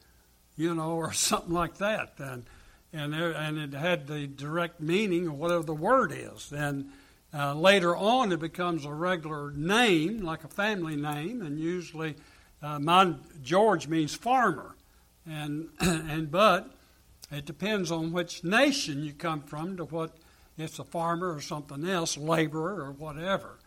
you 0.57 0.75
know, 0.75 0.97
or 0.97 1.13
something 1.13 1.53
like 1.53 1.79
that. 1.79 2.15
And, 2.19 2.45
and, 2.93 3.13
there, 3.13 3.33
and 3.33 3.59
it 3.59 3.73
had 3.73 4.07
the 4.07 4.27
direct 4.27 4.81
meaning 4.81 5.29
of 5.29 5.39
whatever 5.39 5.63
the 5.63 5.75
word 5.75 6.13
is. 6.13 6.53
And 6.53 6.91
uh, 7.35 7.53
later 7.55 7.95
on, 7.95 8.33
it 8.33 8.41
becomes 8.41 8.85
a 8.85 8.93
regular 8.93 9.51
name, 9.51 10.23
like 10.23 10.45
a 10.45 10.49
family 10.49 10.97
name, 10.97 11.43
and 11.43 11.59
usually 11.59 12.17
uh, 12.63 12.79
my 12.79 13.15
George 13.43 13.87
means 13.87 14.15
farmer, 14.15 14.75
and 15.27 15.69
and 15.81 16.31
but 16.31 16.71
it 17.31 17.45
depends 17.45 17.91
on 17.93 18.13
which 18.13 18.45
nation 18.45 19.03
you 19.05 19.13
come 19.13 19.43
from 19.43 19.77
to 19.77 19.85
what 19.85 20.17
it's 20.57 20.79
a 20.79 20.85
farmer 20.85 21.35
or 21.35 21.41
something 21.41 21.87
else, 21.87 22.17
laborer 22.17 22.81
or 22.81 22.93
whatever, 22.93 23.59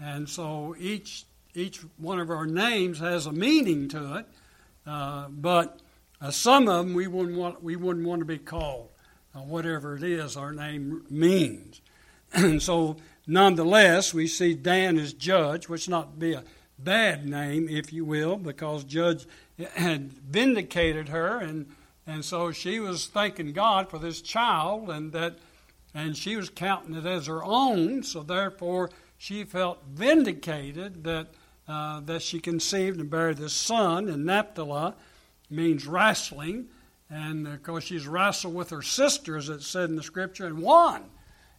and 0.00 0.26
so 0.26 0.74
each 0.78 1.26
each 1.54 1.80
one 1.98 2.18
of 2.18 2.30
our 2.30 2.46
names 2.46 2.98
has 2.98 3.26
a 3.26 3.32
meaning 3.32 3.90
to 3.90 4.16
it, 4.16 4.26
uh, 4.86 5.28
but 5.28 5.80
uh, 6.22 6.30
some 6.30 6.66
of 6.66 6.86
them 6.86 6.94
we 6.94 7.06
wouldn't 7.06 7.36
want 7.36 7.62
we 7.62 7.76
wouldn't 7.76 8.06
want 8.06 8.20
to 8.20 8.26
be 8.26 8.38
called 8.38 8.88
uh, 9.34 9.40
whatever 9.40 9.96
it 9.96 10.02
is 10.02 10.34
our 10.34 10.52
name 10.52 11.04
means. 11.10 11.81
And 12.32 12.62
so, 12.62 12.96
nonetheless, 13.26 14.14
we 14.14 14.26
see 14.26 14.54
Dan 14.54 14.98
as 14.98 15.12
judge, 15.12 15.68
which 15.68 15.88
not 15.88 16.18
be 16.18 16.32
a 16.32 16.44
bad 16.78 17.26
name, 17.26 17.68
if 17.68 17.92
you 17.92 18.04
will, 18.04 18.36
because 18.36 18.84
judge 18.84 19.26
had 19.74 20.12
vindicated 20.12 21.08
her 21.08 21.38
and 21.38 21.66
And 22.04 22.24
so 22.24 22.50
she 22.50 22.80
was 22.80 23.06
thanking 23.06 23.52
God 23.52 23.88
for 23.88 23.98
this 23.98 24.20
child, 24.20 24.90
and 24.90 25.12
that, 25.12 25.38
and 25.94 26.16
she 26.16 26.34
was 26.34 26.50
counting 26.50 26.96
it 26.96 27.06
as 27.06 27.26
her 27.26 27.44
own. 27.44 28.02
So 28.02 28.24
therefore, 28.24 28.90
she 29.18 29.44
felt 29.44 29.84
vindicated 29.88 31.04
that 31.04 31.28
uh, 31.68 32.00
that 32.00 32.22
she 32.22 32.40
conceived 32.40 32.98
and 32.98 33.08
bare 33.08 33.34
this 33.34 33.52
son. 33.52 34.08
And 34.08 34.26
Naphtali 34.26 34.94
means 35.48 35.86
wrestling, 35.86 36.66
and 37.08 37.46
of 37.46 37.62
course 37.62 37.84
she's 37.84 38.08
wrestled 38.08 38.54
with 38.54 38.70
her 38.70 38.82
sister, 38.82 39.36
as 39.36 39.48
it 39.48 39.62
said 39.62 39.88
in 39.88 39.94
the 39.94 40.02
scripture, 40.02 40.46
and 40.46 40.58
won 40.58 41.04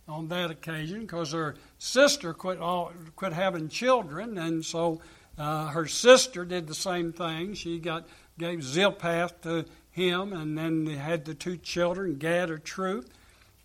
on 0.08 0.28
that 0.28 0.52
occasion 0.52 1.02
because 1.02 1.32
her 1.32 1.56
sister 1.78 2.34
quit 2.34 2.60
all, 2.60 2.92
quit 3.16 3.34
having 3.34 3.70
children, 3.70 4.38
and 4.38 4.64
so 4.66 5.02
uh, 5.38 5.68
her 5.68 5.88
sister 5.88 6.46
did 6.46 6.68
the 6.68 6.76
same 6.76 7.14
thing. 7.14 7.54
She 7.54 7.80
got 7.80 8.08
gave 8.38 8.64
Zilpah 8.64 9.30
to 9.44 9.66
him, 9.92 10.34
and 10.34 10.58
then 10.58 10.86
they 10.86 10.96
had 10.96 11.26
the 11.26 11.34
two 11.34 11.58
children, 11.58 12.16
Gad 12.16 12.50
or 12.50 12.58
Truth. 12.58 13.10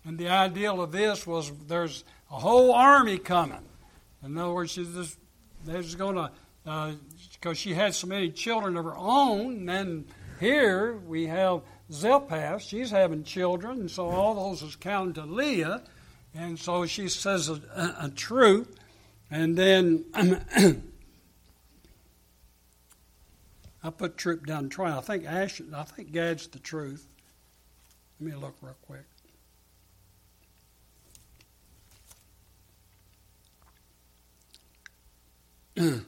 And 0.05 0.17
the 0.17 0.29
ideal 0.29 0.81
of 0.81 0.91
this 0.91 1.27
was 1.27 1.51
there's 1.67 2.03
a 2.31 2.35
whole 2.35 2.73
army 2.73 3.17
coming. 3.17 3.65
In 4.23 4.37
other 4.37 4.53
words, 4.53 4.71
she's 4.71 4.93
just, 4.93 5.17
they're 5.65 5.81
going 5.97 6.15
to, 6.15 6.31
because 6.63 7.51
uh, 7.51 7.53
she 7.53 7.73
had 7.73 7.95
so 7.95 8.07
many 8.07 8.29
children 8.29 8.77
of 8.77 8.85
her 8.85 8.95
own. 8.95 9.57
And 9.57 9.69
then 9.69 10.05
here 10.39 10.97
we 10.97 11.27
have 11.27 11.61
Zilpah, 11.91 12.59
she's 12.59 12.91
having 12.91 13.23
children, 13.23 13.81
and 13.81 13.91
so 13.91 14.09
all 14.09 14.35
those 14.35 14.61
is 14.61 14.75
counted 14.75 15.15
to 15.15 15.25
Leah. 15.25 15.81
And 16.35 16.59
so 16.59 16.85
she 16.85 17.07
says 17.09 17.49
a, 17.49 17.53
a, 17.75 18.05
a 18.05 18.09
troop. 18.09 18.75
And 19.31 19.55
then 19.57 20.05
I 23.83 23.89
put 23.89 24.17
troop 24.17 24.45
down 24.45 24.69
try. 24.69 24.97
I 24.97 25.01
think 25.01 25.25
Ash, 25.25 25.61
I 25.73 25.83
think 25.83 26.11
Gad's 26.11 26.47
the 26.47 26.59
truth. 26.59 27.07
Let 28.19 28.29
me 28.31 28.35
look 28.35 28.55
real 28.61 28.75
quick. 28.85 29.05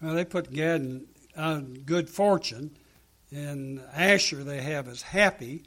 well, 0.00 0.14
they 0.14 0.24
put 0.24 0.52
Gad 0.52 0.80
in 0.80 1.06
uh, 1.36 1.60
good 1.84 2.08
fortune, 2.08 2.70
and 3.32 3.80
Asher 3.92 4.44
they 4.44 4.60
have 4.60 4.86
as 4.86 5.02
happy, 5.02 5.64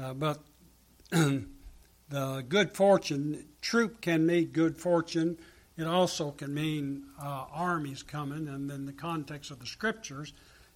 uh, 0.00 0.14
but 0.14 0.40
the 2.08 2.44
good 2.48 2.72
fortune 2.72 3.44
troop 3.60 4.00
can 4.00 4.26
mean 4.26 4.46
good 4.46 4.78
fortune. 4.78 5.38
It 5.76 5.86
also 5.86 6.30
can 6.30 6.54
mean 6.54 7.04
uh, 7.22 7.44
armies 7.52 8.02
coming, 8.02 8.48
and 8.48 8.70
in 8.70 8.86
the 8.86 8.92
context 8.92 9.50
of 9.50 9.60
the 9.60 9.66
scriptures, 9.66 10.32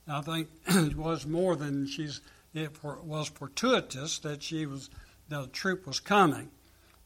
I 0.06 0.20
think 0.20 0.48
it 0.66 0.96
was 0.96 1.26
more 1.26 1.56
than 1.56 1.86
she's. 1.86 2.20
It 2.54 2.70
was 2.82 3.28
fortuitous 3.28 4.18
that 4.18 4.42
she 4.42 4.66
was 4.66 4.90
the 5.28 5.46
troop 5.48 5.86
was 5.86 6.00
coming. 6.00 6.50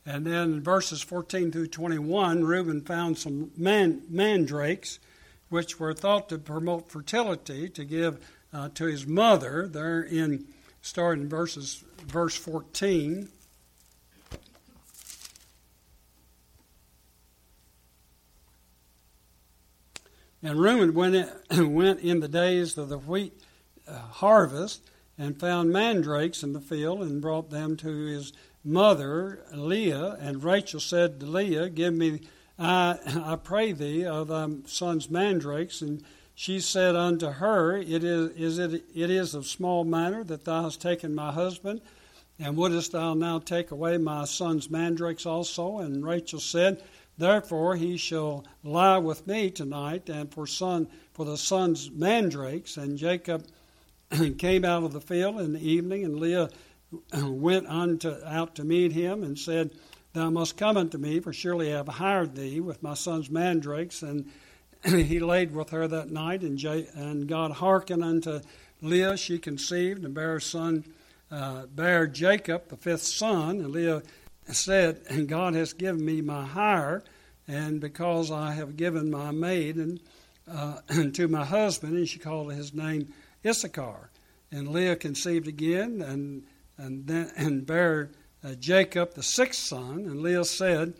And 0.05 0.27
then 0.27 0.55
in 0.55 0.63
verses 0.63 1.03
14 1.03 1.51
through 1.51 1.69
21, 1.69 2.45
Reuben 2.45 2.81
found 2.83 3.19
some 3.19 3.51
man, 3.57 4.03
mandrakes, 4.09 4.99
which 5.49 5.81
were 5.81 5.95
thought 5.95 6.29
to 6.29 6.39
promote 6.39 6.91
fertility, 6.91 7.69
to 7.71 7.85
give 7.85 8.25
uh, 8.53 8.69
to 8.75 8.87
his 8.87 9.07
mother. 9.07 9.69
They're 9.69 10.03
in 10.03 10.47
starting 10.81 11.29
verses 11.29 11.85
verse 12.07 12.37
14. 12.37 13.29
And 20.43 20.61
Reuben 20.61 20.95
went 20.95 21.15
in, 21.15 21.75
went 21.75 22.01
in 22.01 22.21
the 22.21 22.29
days 22.29 22.77
of 22.77 22.89
the 22.89 22.99
wheat 22.99 23.33
uh, 23.89 23.99
harvest 23.99 24.83
and 25.19 25.39
found 25.39 25.73
mandrakes 25.73 26.43
in 26.43 26.53
the 26.53 26.61
field 26.61 27.01
and 27.01 27.23
brought 27.23 27.51
them 27.51 27.77
to 27.79 27.89
his 27.89 28.33
mother 28.65 29.45
Leah. 29.53 30.17
And 30.21 30.45
Rachel 30.45 30.81
said 30.81 31.21
to 31.21 31.27
Leah, 31.27 31.71
Give 31.71 31.95
me, 31.95 32.21
I, 32.59 32.99
I 33.25 33.37
pray 33.37 33.73
thee, 33.73 34.05
of 34.05 34.29
thy 34.29 34.49
son's 34.67 35.09
mandrakes. 35.09 35.81
And 35.81 36.03
she 36.35 36.61
said 36.61 36.95
unto 36.95 37.29
her, 37.29 37.77
It 37.77 38.05
is, 38.05 38.31
is 38.33 38.59
it, 38.59 38.85
it 38.95 39.11
is 39.11 39.35
of 39.35 39.47
small 39.47 39.85
matter 39.85 40.23
that 40.25 40.45
thou 40.45 40.65
hast 40.65 40.83
taken 40.83 41.15
my 41.15 41.33
husband, 41.33 41.81
and 42.39 42.57
wouldest 42.57 42.93
thou 42.93 43.15
now 43.15 43.39
take 43.39 43.71
away 43.71 43.97
my 43.97 44.27
son's 44.27 44.69
mandrakes 44.69 45.25
also? 45.25 45.79
And 45.79 46.05
Rachel 46.05 46.41
said, 46.41 46.83
Therefore 47.19 47.77
he 47.77 47.97
shall 47.97 48.45
lie 48.63 48.99
with 48.99 49.27
me 49.27 49.51
tonight, 49.51 50.09
and 50.09 50.33
for 50.33 50.47
son 50.47 50.89
for 51.13 51.25
the 51.25 51.39
son's 51.39 51.91
mandrakes. 51.91 52.77
And 52.77 52.99
Jacob 52.99 53.47
came 54.39 54.65
out 54.65 54.85
of 54.85 54.93
the 54.93 55.01
field 55.01 55.41
in 55.41 55.55
the 55.55 55.67
evening, 55.67 56.05
and 56.05 56.21
Leah 56.21 56.51
went 57.23 57.67
unto, 57.67 58.15
out 58.25 58.55
to 58.57 58.65
meet 58.65 58.93
him, 58.93 59.23
and 59.23 59.39
said, 59.39 59.71
Thou 60.13 60.31
must 60.31 60.57
come 60.57 60.77
unto 60.77 60.99
me, 60.99 61.21
for 61.21 61.33
surely 61.33 61.73
I 61.73 61.77
have 61.77 61.89
hired 61.89 62.35
thee 62.35 62.61
with 62.61 62.83
my 62.83 62.95
son's 62.95 63.31
mandrakes. 63.31 64.03
And 64.03 64.31
he 64.85 65.19
laid 65.19 65.55
with 65.55 65.71
her 65.71 65.89
that 65.89 66.11
night, 66.11 66.43
and, 66.43 66.59
J- 66.59 66.89
and 66.95 67.27
God 67.27 67.53
hearkened 67.53 68.05
unto 68.05 68.41
Leah. 68.83 69.17
She 69.17 69.39
conceived 69.39 70.05
and 70.05 70.15
bare 70.15 70.37
a 70.37 70.41
son, 70.41 70.85
uh, 71.31 71.67
bare 71.67 72.07
Jacob 72.07 72.69
the 72.69 72.77
fifth 72.77 73.03
son, 73.03 73.57
and 73.57 73.71
Leah 73.71 74.03
said, 74.53 75.03
And 75.09 75.29
God 75.29 75.55
has 75.55 75.73
given 75.73 76.05
me 76.05 76.21
my 76.21 76.45
hire, 76.45 77.03
and 77.49 77.81
because 77.81 78.31
I 78.31 78.53
have 78.53 78.77
given 78.77 79.11
my 79.11 79.31
maid 79.31 79.77
and, 79.77 80.01
uh, 80.51 80.81
to 81.13 81.29
my 81.29 81.45
husband, 81.45 81.97
and 81.97 82.09
she 82.09 82.19
called 82.19 82.53
his 82.53 82.75
name 82.75 83.13
Issachar. 83.45 84.11
And 84.51 84.69
Leah 84.69 84.97
conceived 84.97 85.49
again, 85.49 86.01
and 86.01 86.45
and 86.79 87.07
then 87.07 87.33
and 87.37 87.67
bare 87.67 88.11
uh, 88.45 88.55
Jacob 88.55 89.15
the 89.15 89.23
sixth 89.23 89.61
son. 89.61 90.07
And 90.07 90.23
Leah 90.23 90.45
said, 90.45 90.95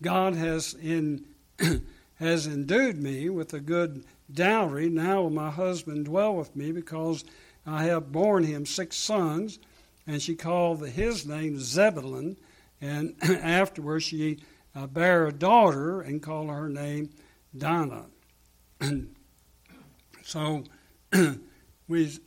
God 0.00 0.34
has 0.34 0.74
in 0.74 1.24
has 2.16 2.46
endued 2.46 3.02
me 3.02 3.28
with 3.28 3.52
a 3.54 3.60
good 3.60 4.04
dowry. 4.32 4.88
Now 4.88 5.22
will 5.22 5.30
my 5.30 5.50
husband 5.50 6.04
dwell 6.06 6.34
with 6.34 6.54
me, 6.54 6.72
because 6.72 7.24
I 7.66 7.84
have 7.84 8.12
borne 8.12 8.44
him 8.44 8.66
six 8.66 8.96
sons. 8.96 9.58
And 10.06 10.20
she 10.20 10.34
called 10.34 10.86
his 10.88 11.26
name 11.26 11.58
Zebulun. 11.60 12.36
And 12.82 13.14
afterwards 13.22 14.04
she 14.04 14.40
uh, 14.74 14.86
bare 14.86 15.28
a 15.28 15.32
daughter 15.32 16.02
and 16.02 16.22
called 16.22 16.50
her 16.50 16.68
name 16.68 17.10
Dinah. 17.56 18.06
so 20.22 20.64
we. 21.88 22.18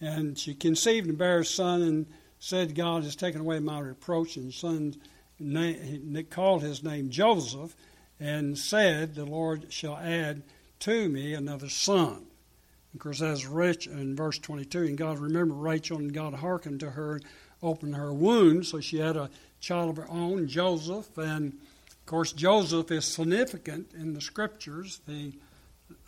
and 0.00 0.38
she 0.38 0.54
conceived 0.54 1.08
and 1.08 1.16
bare 1.16 1.38
a 1.38 1.44
son 1.44 1.82
and 1.82 2.06
said, 2.38 2.74
God 2.74 3.04
has 3.04 3.16
taken 3.16 3.40
away 3.40 3.60
my 3.60 3.78
reproach. 3.78 4.36
And 4.36 4.52
son 4.52 4.96
name, 5.38 6.26
called 6.30 6.62
his 6.62 6.82
name 6.82 7.08
Joseph 7.08 7.74
and 8.20 8.58
said, 8.58 9.14
The 9.14 9.24
Lord 9.24 9.72
shall 9.72 9.96
add 9.96 10.42
to 10.80 11.08
me 11.08 11.34
another 11.34 11.68
son. 11.68 12.26
Of 12.94 13.00
course, 13.00 13.20
that's 13.20 13.46
rich 13.46 13.86
in 13.86 14.14
verse 14.14 14.38
22. 14.38 14.80
And 14.80 14.98
God 14.98 15.18
remembered 15.18 15.56
Rachel, 15.56 15.98
and 15.98 16.12
God 16.12 16.34
hearkened 16.34 16.80
to 16.80 16.90
her, 16.90 17.16
and 17.16 17.24
opened 17.62 17.94
her 17.96 18.12
womb. 18.12 18.64
So 18.64 18.80
she 18.80 18.98
had 18.98 19.16
a 19.16 19.30
child 19.60 19.90
of 19.90 19.96
her 19.96 20.10
own, 20.10 20.48
Joseph. 20.48 21.16
And 21.16 21.52
of 21.88 22.06
course, 22.06 22.32
Joseph 22.32 22.90
is 22.90 23.04
significant 23.04 23.92
in 23.94 24.14
the 24.14 24.20
scriptures. 24.20 25.00
The 25.06 25.32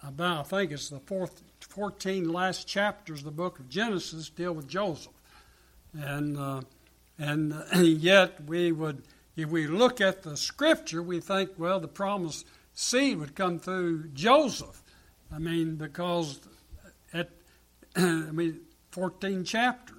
about 0.02 0.40
I 0.40 0.42
think 0.42 0.72
it's 0.72 0.88
the 0.88 1.00
fourth, 1.00 1.42
14 1.60 2.30
last 2.32 2.66
chapters 2.66 3.20
of 3.20 3.24
the 3.24 3.30
book 3.30 3.58
of 3.58 3.68
Genesis 3.68 4.28
deal 4.28 4.52
with 4.52 4.68
Joseph, 4.68 5.12
and 5.92 6.38
uh, 6.38 6.62
and 7.18 7.52
uh, 7.52 7.78
yet 7.80 8.44
we 8.44 8.72
would, 8.72 9.02
if 9.36 9.48
we 9.48 9.66
look 9.66 10.00
at 10.00 10.22
the 10.22 10.36
scripture, 10.36 11.02
we 11.02 11.20
think 11.20 11.50
well 11.58 11.80
the 11.80 11.88
promised 11.88 12.46
seed 12.72 13.18
would 13.18 13.34
come 13.34 13.58
through 13.58 14.08
Joseph. 14.08 14.82
I 15.32 15.38
mean 15.38 15.76
because 15.76 16.40
at 17.14 17.30
I 17.96 18.30
mean 18.30 18.60
14 18.90 19.44
chapters. 19.44 19.98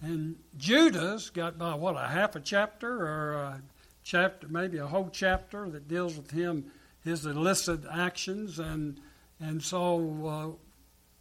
And 0.00 0.36
Judah's 0.56 1.30
got 1.30 1.58
by 1.58 1.74
what 1.74 1.96
a 1.96 2.06
half 2.08 2.36
a 2.36 2.40
chapter 2.40 3.06
or 3.06 3.32
a 3.34 3.62
chapter, 4.04 4.48
maybe 4.48 4.78
a 4.78 4.86
whole 4.86 5.10
chapter 5.12 5.68
that 5.70 5.88
deals 5.88 6.16
with 6.16 6.30
him, 6.30 6.70
his 7.04 7.26
illicit 7.26 7.80
actions, 7.90 8.58
and 8.58 9.00
and 9.40 9.62
so 9.62 10.58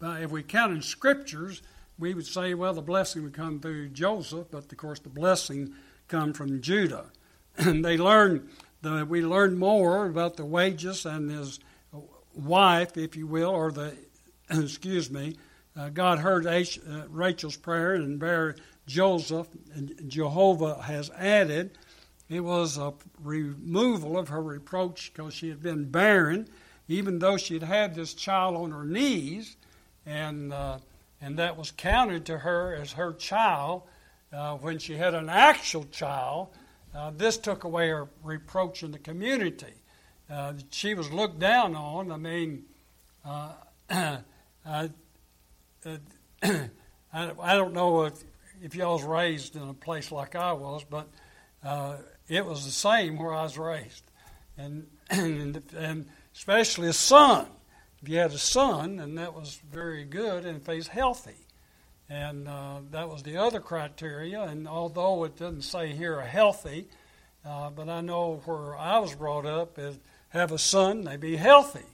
uh, 0.02 0.16
if 0.20 0.32
we 0.32 0.44
count 0.44 0.74
in 0.74 0.82
scriptures, 0.82 1.62
we 2.00 2.14
would 2.14 2.26
say, 2.26 2.54
well, 2.54 2.74
the 2.74 2.82
blessing 2.82 3.24
would 3.24 3.34
come 3.34 3.60
through 3.60 3.90
Joseph, 3.90 4.48
but 4.52 4.72
of 4.72 4.78
course 4.78 5.00
the 5.00 5.10
blessing 5.10 5.74
come 6.08 6.34
from 6.34 6.62
Judah. 6.62 7.06
And 7.58 7.84
they 7.84 7.98
learned 7.98 8.50
the, 8.84 9.04
we 9.04 9.22
learned 9.22 9.58
more 9.58 10.06
about 10.06 10.38
the 10.38 10.46
wages 10.46 11.08
and 11.08 11.32
his 11.32 11.60
wife, 12.36 12.98
if 12.98 13.16
you 13.16 13.26
will, 13.26 13.50
or 13.50 13.72
the 13.72 13.98
excuse 14.64 15.12
me, 15.12 15.36
uh, 15.76 15.90
God 15.90 16.20
heard 16.20 16.46
H, 16.46 16.80
uh, 16.90 17.04
Rachel's 17.10 17.58
prayer 17.58 17.94
and 17.94 18.20
bare 18.20 18.56
Joseph, 18.86 19.48
and 19.74 19.94
Jehovah 20.08 20.82
has 20.82 21.10
added. 21.12 21.78
It 22.30 22.40
was 22.42 22.78
a 22.78 22.94
removal 23.22 24.18
of 24.18 24.30
her 24.30 24.42
reproach 24.42 25.12
because 25.14 25.34
she 25.34 25.50
had 25.50 25.62
been 25.62 25.90
barren, 25.90 26.48
even 26.88 27.20
though 27.20 27.38
she 27.38 27.56
had 27.56 27.64
had 27.64 27.96
this 27.96 28.14
child 28.14 28.56
on 28.56 28.72
her 28.72 28.86
knees. 28.86 29.58
and 30.06 30.54
uh, 30.54 30.80
and 31.20 31.38
that 31.40 31.58
was 31.58 31.72
counted 31.72 32.26
to 32.28 32.38
her 32.38 32.76
as 32.76 32.94
her 32.94 33.14
child. 33.14 33.84
Uh, 34.32 34.56
when 34.56 34.78
she 34.78 34.94
had 34.96 35.14
an 35.16 35.30
actual 35.30 35.86
child, 35.86 36.50
uh, 36.94 37.12
this 37.16 37.38
took 37.38 37.64
away 37.64 37.90
her 37.90 38.08
reproach 38.24 38.84
in 38.84 38.92
the 38.92 39.00
community. 39.00 39.74
Uh, 40.30 40.54
she 40.70 40.94
was 40.94 41.12
looked 41.12 41.40
down 41.40 41.76
on. 41.76 42.12
I 42.12 42.18
mean, 42.18 42.66
I, 44.68 44.90
uh, 45.86 45.98
I, 47.14 47.32
I, 47.42 47.56
don't 47.56 47.74
know 47.74 48.04
if, 48.04 48.14
if 48.62 48.76
y'all 48.76 48.94
was 48.94 49.04
raised 49.04 49.56
in 49.56 49.62
a 49.62 49.74
place 49.74 50.12
like 50.12 50.36
I 50.36 50.52
was, 50.54 50.84
but 50.84 51.08
it 52.28 52.46
was 52.46 52.66
the 52.66 52.72
same 52.72 53.18
where 53.18 53.34
I 53.34 53.44
was 53.44 53.58
raised. 53.58 54.04
And, 54.58 54.88
and, 55.10 55.62
and 55.76 56.06
especially 56.36 56.90
a 56.90 56.94
son. 56.94 57.48
If 58.02 58.10
you 58.10 58.18
had 58.18 58.32
a 58.32 58.38
son, 58.38 59.00
and 59.00 59.18
that 59.18 59.34
was 59.34 59.60
very 59.72 60.04
good, 60.04 60.46
and 60.46 60.62
if 60.62 60.68
he's 60.68 60.88
healthy. 60.88 61.48
And 62.10 62.48
uh, 62.48 62.80
that 62.92 63.10
was 63.10 63.24
the 63.24 63.38
other 63.38 63.60
criteria. 63.60 64.44
And 64.44 64.68
although 64.68 65.24
it 65.24 65.38
doesn't 65.38 65.64
say 65.64 65.94
here 65.94 66.22
healthy, 66.22 66.88
uh, 67.46 67.70
but 67.70 67.90
I 67.90 68.02
know 68.02 68.42
where 68.46 68.78
I 68.78 69.00
was 69.00 69.16
brought 69.16 69.46
up 69.46 69.80
is 69.80 69.98
have 70.30 70.52
a 70.52 70.58
son, 70.58 71.06
they 71.06 71.18
be 71.18 71.38
healthy. 71.38 71.86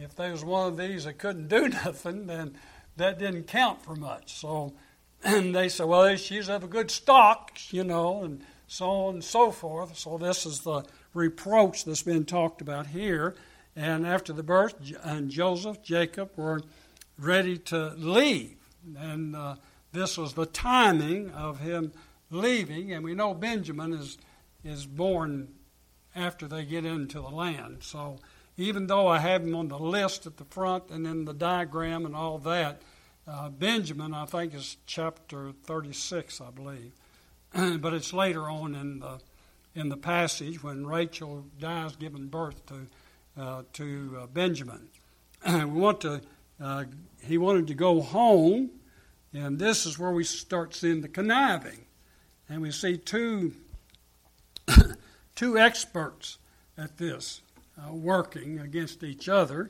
If 0.00 0.14
there 0.14 0.30
was 0.30 0.44
one 0.44 0.68
of 0.68 0.76
these 0.76 1.04
that 1.04 1.18
couldn't 1.18 1.48
do 1.48 1.68
nothing, 1.84 2.26
then 2.26 2.54
that 2.96 3.18
didn't 3.18 3.48
count 3.48 3.82
for 3.82 3.96
much. 3.96 4.34
So 4.34 4.74
and 5.24 5.54
they 5.54 5.68
said, 5.68 5.86
well, 5.86 6.14
she's 6.16 6.48
of 6.48 6.64
a 6.64 6.68
good 6.68 6.90
stock, 6.90 7.58
you 7.72 7.84
know, 7.84 8.22
and 8.22 8.42
so 8.68 8.88
on 8.88 9.14
and 9.14 9.24
so 9.24 9.50
forth. 9.50 9.98
So 9.98 10.18
this 10.18 10.46
is 10.46 10.60
the 10.60 10.84
reproach 11.14 11.84
that's 11.84 12.02
been 12.02 12.24
talked 12.24 12.60
about 12.60 12.88
here. 12.88 13.34
And 13.74 14.06
after 14.06 14.32
the 14.32 14.42
birth, 14.42 14.74
and 15.02 15.30
Joseph, 15.30 15.82
Jacob 15.82 16.30
were 16.36 16.62
ready 17.18 17.58
to 17.58 17.94
leave. 17.96 18.56
And 18.96 19.34
uh, 19.34 19.56
this 19.92 20.16
was 20.16 20.34
the 20.34 20.46
timing 20.46 21.30
of 21.30 21.60
him 21.60 21.92
leaving. 22.30 22.92
And 22.92 23.04
we 23.04 23.14
know 23.14 23.34
Benjamin 23.34 23.92
is, 23.92 24.18
is 24.64 24.86
born 24.86 25.48
after 26.14 26.46
they 26.46 26.64
get 26.64 26.84
into 26.84 27.20
the 27.20 27.28
land. 27.28 27.78
So 27.80 28.18
even 28.58 28.88
though 28.88 29.06
I 29.06 29.20
have 29.20 29.44
him 29.44 29.54
on 29.54 29.68
the 29.68 29.78
list 29.78 30.26
at 30.26 30.36
the 30.36 30.44
front 30.44 30.90
and 30.90 31.06
in 31.06 31.24
the 31.24 31.32
diagram 31.32 32.04
and 32.04 32.14
all 32.14 32.38
that, 32.38 32.82
uh, 33.26 33.48
Benjamin, 33.50 34.12
I 34.12 34.26
think, 34.26 34.52
is 34.52 34.76
chapter 34.84 35.52
36, 35.62 36.40
I 36.40 36.50
believe. 36.50 36.92
but 37.80 37.94
it's 37.94 38.12
later 38.12 38.50
on 38.50 38.74
in 38.74 38.98
the 38.98 39.20
in 39.74 39.90
the 39.90 39.96
passage 39.96 40.62
when 40.62 40.84
Rachel 40.84 41.44
dies 41.60 41.94
giving 41.94 42.26
birth 42.26 42.66
to 42.66 42.86
uh, 43.40 43.62
to 43.74 44.18
uh, 44.22 44.26
Benjamin. 44.26 44.88
we 45.46 45.64
want 45.64 46.00
to. 46.00 46.20
Uh, 46.60 46.84
he 47.22 47.38
wanted 47.38 47.68
to 47.68 47.74
go 47.74 48.00
home, 48.00 48.70
and 49.32 49.58
this 49.58 49.86
is 49.86 49.98
where 49.98 50.10
we 50.10 50.24
start 50.24 50.74
seeing 50.74 51.00
the 51.00 51.08
conniving, 51.08 51.84
and 52.48 52.60
we 52.60 52.72
see 52.72 52.96
two 52.96 53.52
two 55.36 55.56
experts 55.56 56.38
at 56.76 56.98
this 56.98 57.40
uh, 57.78 57.92
working 57.92 58.58
against 58.58 59.02
each 59.02 59.28
other. 59.28 59.68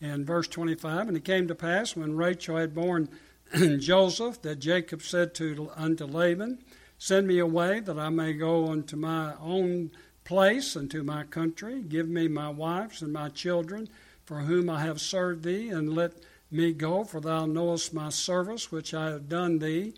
In 0.00 0.24
verse 0.24 0.48
25, 0.48 1.08
and 1.08 1.16
it 1.16 1.24
came 1.24 1.46
to 1.48 1.54
pass 1.54 1.94
when 1.94 2.16
Rachel 2.16 2.56
had 2.56 2.74
borne 2.74 3.08
Joseph 3.78 4.40
that 4.42 4.58
Jacob 4.58 5.02
said 5.02 5.34
to 5.34 5.70
unto 5.76 6.06
Laban, 6.06 6.58
Send 6.96 7.26
me 7.26 7.38
away 7.38 7.80
that 7.80 7.98
I 7.98 8.08
may 8.08 8.32
go 8.32 8.68
unto 8.68 8.96
my 8.96 9.34
own 9.40 9.90
place 10.24 10.76
and 10.76 10.90
to 10.90 11.02
my 11.02 11.24
country. 11.24 11.82
Give 11.82 12.08
me 12.08 12.28
my 12.28 12.48
wives 12.48 13.02
and 13.02 13.12
my 13.12 13.28
children, 13.30 13.88
for 14.24 14.40
whom 14.40 14.70
I 14.70 14.82
have 14.82 15.00
served 15.00 15.42
thee, 15.42 15.70
and 15.70 15.94
let 15.94 16.12
me 16.50 16.72
go, 16.72 17.04
for 17.04 17.20
thou 17.20 17.46
knowest 17.46 17.92
my 17.94 18.10
service 18.10 18.70
which 18.70 18.94
I 18.94 19.10
have 19.10 19.28
done 19.28 19.58
thee. 19.58 19.94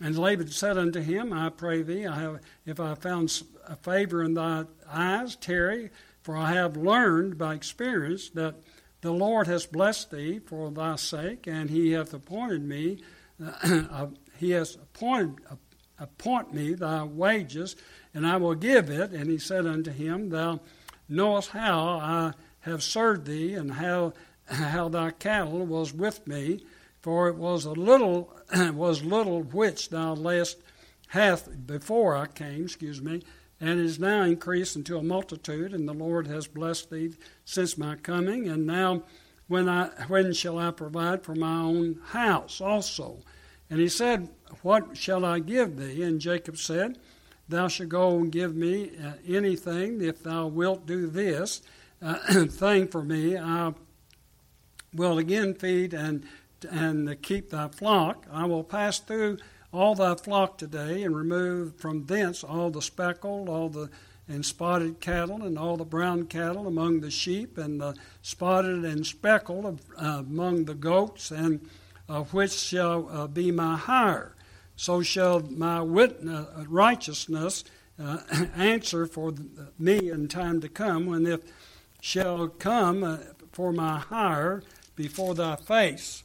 And 0.00 0.18
Laban 0.18 0.48
said 0.48 0.78
unto 0.78 1.00
him, 1.00 1.32
I 1.32 1.48
pray 1.48 1.82
thee, 1.82 2.06
I 2.06 2.20
have, 2.20 2.40
if 2.66 2.80
I 2.80 2.90
have 2.90 2.98
found 2.98 3.42
a 3.66 3.76
favor 3.76 4.22
in 4.22 4.34
thy 4.34 4.64
eyes, 4.88 5.36
tarry, 5.36 5.90
for 6.22 6.36
I 6.36 6.52
have 6.52 6.76
learned 6.76 7.38
by 7.38 7.54
experience 7.54 8.30
that 8.30 8.56
the 9.00 9.12
Lord 9.12 9.48
has 9.48 9.66
blessed 9.66 10.10
thee 10.12 10.38
for 10.38 10.70
thy 10.70 10.96
sake, 10.96 11.46
and 11.46 11.68
he 11.68 11.92
hath 11.92 12.14
appointed 12.14 12.62
me, 12.62 12.98
uh, 13.44 14.06
he 14.38 14.50
has 14.50 14.76
appointed 14.76 15.40
appoint 15.98 16.52
me 16.52 16.74
thy 16.74 17.04
wages, 17.04 17.76
and 18.12 18.26
I 18.26 18.36
will 18.36 18.54
give 18.54 18.90
it. 18.90 19.12
And 19.12 19.30
he 19.30 19.38
said 19.38 19.66
unto 19.66 19.90
him, 19.90 20.30
Thou 20.30 20.60
knowest 21.08 21.50
how 21.50 21.80
I 21.80 22.32
have 22.60 22.82
served 22.82 23.26
thee, 23.26 23.54
and 23.54 23.72
how 23.72 24.12
how 24.46 24.88
thy 24.88 25.10
cattle 25.10 25.64
was 25.66 25.92
with 25.92 26.26
me, 26.26 26.64
for 27.00 27.28
it 27.28 27.36
was 27.36 27.64
a 27.64 27.72
little 27.72 28.36
was 28.74 29.04
little 29.04 29.42
which 29.42 29.90
thou 29.90 30.14
layest 30.14 30.58
hath 31.08 31.66
before 31.66 32.16
I 32.16 32.26
came, 32.26 32.64
excuse 32.64 33.00
me, 33.00 33.22
and 33.62 33.78
is 33.78 34.00
now 34.00 34.22
increased 34.22 34.74
into 34.74 34.98
a 34.98 35.02
multitude, 35.04 35.72
and 35.72 35.88
the 35.88 35.94
Lord 35.94 36.26
has 36.26 36.48
blessed 36.48 36.90
thee 36.90 37.12
since 37.44 37.78
my 37.78 37.94
coming, 37.94 38.48
and 38.48 38.66
now 38.66 39.04
when 39.46 39.68
I 39.68 39.86
when 40.08 40.32
shall 40.32 40.58
I 40.58 40.72
provide 40.72 41.22
for 41.22 41.36
my 41.36 41.60
own 41.60 42.00
house 42.08 42.60
also? 42.60 43.18
And 43.70 43.78
he 43.78 43.88
said, 43.88 44.28
What 44.62 44.96
shall 44.96 45.24
I 45.24 45.38
give 45.38 45.76
thee? 45.76 46.02
And 46.02 46.20
Jacob 46.20 46.58
said, 46.58 46.98
Thou 47.48 47.68
shalt 47.68 47.88
go 47.88 48.16
and 48.16 48.32
give 48.32 48.56
me 48.56 48.90
uh, 49.02 49.12
anything 49.28 50.02
if 50.02 50.24
thou 50.24 50.48
wilt 50.48 50.84
do 50.84 51.06
this 51.06 51.62
uh, 52.02 52.44
thing 52.46 52.88
for 52.88 53.04
me. 53.04 53.38
I 53.38 53.74
will 54.92 55.18
again 55.18 55.54
feed 55.54 55.94
and 55.94 56.26
and 56.68 57.22
keep 57.22 57.50
thy 57.50 57.68
flock. 57.68 58.26
I 58.32 58.44
will 58.46 58.64
pass 58.64 58.98
through 58.98 59.38
all 59.72 59.94
thy 59.94 60.14
flock 60.14 60.58
today 60.58 61.02
and 61.02 61.16
remove 61.16 61.76
from 61.76 62.06
thence 62.06 62.44
all 62.44 62.70
the 62.70 62.82
speckled, 62.82 63.48
all 63.48 63.68
the 63.68 63.90
and 64.28 64.46
spotted 64.46 65.00
cattle, 65.00 65.42
and 65.42 65.58
all 65.58 65.76
the 65.76 65.84
brown 65.84 66.26
cattle 66.26 66.66
among 66.66 67.00
the 67.00 67.10
sheep, 67.10 67.58
and 67.58 67.80
the 67.80 67.94
spotted 68.22 68.84
and 68.84 69.04
speckled 69.04 69.80
uh, 70.00 70.04
among 70.20 70.64
the 70.64 70.74
goats, 70.74 71.30
and 71.30 71.68
uh, 72.08 72.22
which 72.24 72.52
shall 72.52 73.08
uh, 73.10 73.26
be 73.26 73.50
my 73.50 73.76
hire. 73.76 74.34
So 74.76 75.02
shall 75.02 75.40
my 75.40 75.80
witness, 75.82 76.46
righteousness 76.68 77.64
uh, 78.02 78.18
answer 78.56 79.06
for 79.06 79.34
me 79.78 80.10
in 80.10 80.28
time 80.28 80.60
to 80.60 80.68
come, 80.68 81.06
when 81.06 81.26
it 81.26 81.44
shall 82.00 82.48
come 82.48 83.18
for 83.52 83.72
my 83.72 83.98
hire 83.98 84.62
before 84.96 85.34
thy 85.34 85.56
face. 85.56 86.24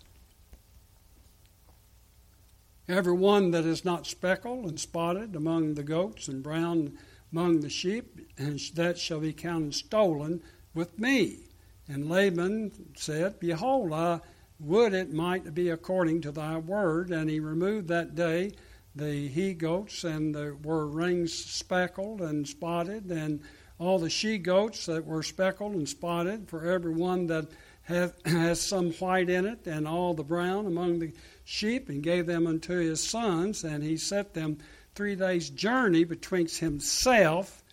Every 2.89 3.13
one 3.13 3.51
that 3.51 3.65
is 3.65 3.83
not 3.83 4.07
speckled 4.07 4.65
and 4.65 4.79
spotted 4.79 5.35
among 5.35 5.73
the 5.73 5.83
goats 5.83 6.27
and 6.27 6.41
brown 6.41 6.97
among 7.31 7.59
the 7.59 7.69
sheep, 7.69 8.19
and 8.37 8.59
that 8.75 8.97
shall 8.97 9.19
be 9.19 9.33
counted 9.33 9.73
stolen 9.73 10.41
with 10.73 10.97
me. 10.97 11.47
And 11.87 12.09
Laban 12.09 12.93
said, 12.95 13.39
Behold, 13.39 13.91
I 13.91 14.21
would 14.59 14.93
it 14.93 15.11
might 15.11 15.53
be 15.53 15.69
according 15.69 16.21
to 16.21 16.31
thy 16.31 16.57
word. 16.57 17.11
And 17.11 17.29
he 17.29 17.39
removed 17.39 17.89
that 17.89 18.15
day 18.15 18.53
the 18.95 19.27
he 19.27 19.53
goats, 19.53 20.03
and 20.03 20.33
the, 20.33 20.57
were 20.63 20.87
rings 20.87 21.33
speckled 21.33 22.21
and 22.21 22.47
spotted, 22.47 23.11
and 23.11 23.41
all 23.79 23.99
the 23.99 24.09
she 24.09 24.37
goats 24.37 24.85
that 24.87 25.05
were 25.05 25.21
speckled 25.21 25.73
and 25.73 25.87
spotted, 25.87 26.49
for 26.49 26.65
every 26.65 26.93
one 26.93 27.27
that 27.27 27.47
has 28.25 28.61
some 28.61 28.91
white 28.93 29.29
in 29.29 29.45
it, 29.45 29.65
and 29.65 29.87
all 29.87 30.13
the 30.13 30.23
brown 30.23 30.65
among 30.65 30.99
the 30.99 31.13
sheep, 31.43 31.89
and 31.89 32.03
gave 32.03 32.25
them 32.25 32.47
unto 32.47 32.77
his 32.77 33.01
sons. 33.01 33.63
And 33.63 33.83
he 33.83 33.97
set 33.97 34.33
them 34.33 34.57
three 34.95 35.15
days' 35.15 35.49
journey 35.49 36.03
betwixt 36.03 36.59
himself 36.59 37.63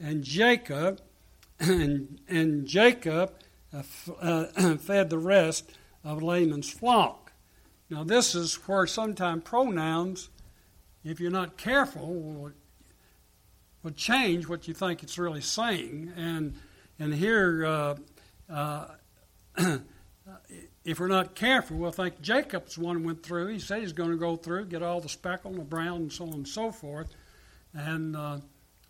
and 0.00 0.24
Jacob, 0.24 1.00
and, 1.60 2.20
and 2.28 2.66
Jacob 2.66 3.34
uh, 3.72 3.82
uh, 4.20 4.76
fed 4.78 5.10
the 5.10 5.18
rest 5.18 5.70
of 6.02 6.22
Laban's 6.22 6.70
flock. 6.70 7.32
Now, 7.90 8.04
this 8.04 8.34
is 8.34 8.54
where 8.66 8.86
sometimes 8.86 9.42
pronouns, 9.44 10.30
if 11.04 11.20
you're 11.20 11.30
not 11.30 11.56
careful, 11.56 12.14
will, 12.14 12.52
will 13.82 13.90
change 13.90 14.48
what 14.48 14.68
you 14.68 14.74
think 14.74 15.02
it's 15.02 15.18
really 15.18 15.40
saying. 15.40 16.12
And, 16.16 16.54
and 16.98 17.12
here, 17.12 17.66
uh, 17.66 17.94
uh, 18.48 18.86
if 20.84 21.00
we're 21.00 21.08
not 21.08 21.34
careful, 21.34 21.76
we'll 21.76 21.92
think 21.92 22.20
Jacob's 22.20 22.78
one 22.78 23.04
went 23.04 23.22
through. 23.22 23.48
He 23.48 23.58
said 23.58 23.80
he's 23.80 23.92
going 23.92 24.10
to 24.10 24.16
go 24.16 24.36
through, 24.36 24.66
get 24.66 24.82
all 24.82 25.00
the 25.00 25.08
speckle 25.08 25.50
and 25.50 25.60
the 25.60 25.64
brown 25.64 26.02
and 26.02 26.12
so 26.12 26.24
on 26.26 26.32
and 26.32 26.48
so 26.48 26.72
forth. 26.72 27.14
And 27.74 28.16
uh, 28.16 28.38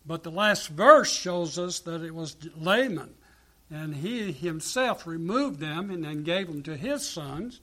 but 0.05 0.23
the 0.23 0.31
last 0.31 0.69
verse 0.69 1.11
shows 1.11 1.59
us 1.59 1.79
that 1.81 2.01
it 2.01 2.15
was 2.15 2.35
Laban 2.57 3.13
and 3.69 3.95
he 3.95 4.31
himself 4.31 5.07
removed 5.07 5.59
them 5.59 5.89
and 5.89 6.03
then 6.03 6.23
gave 6.23 6.47
them 6.47 6.63
to 6.63 6.75
his 6.75 7.07
sons. 7.07 7.61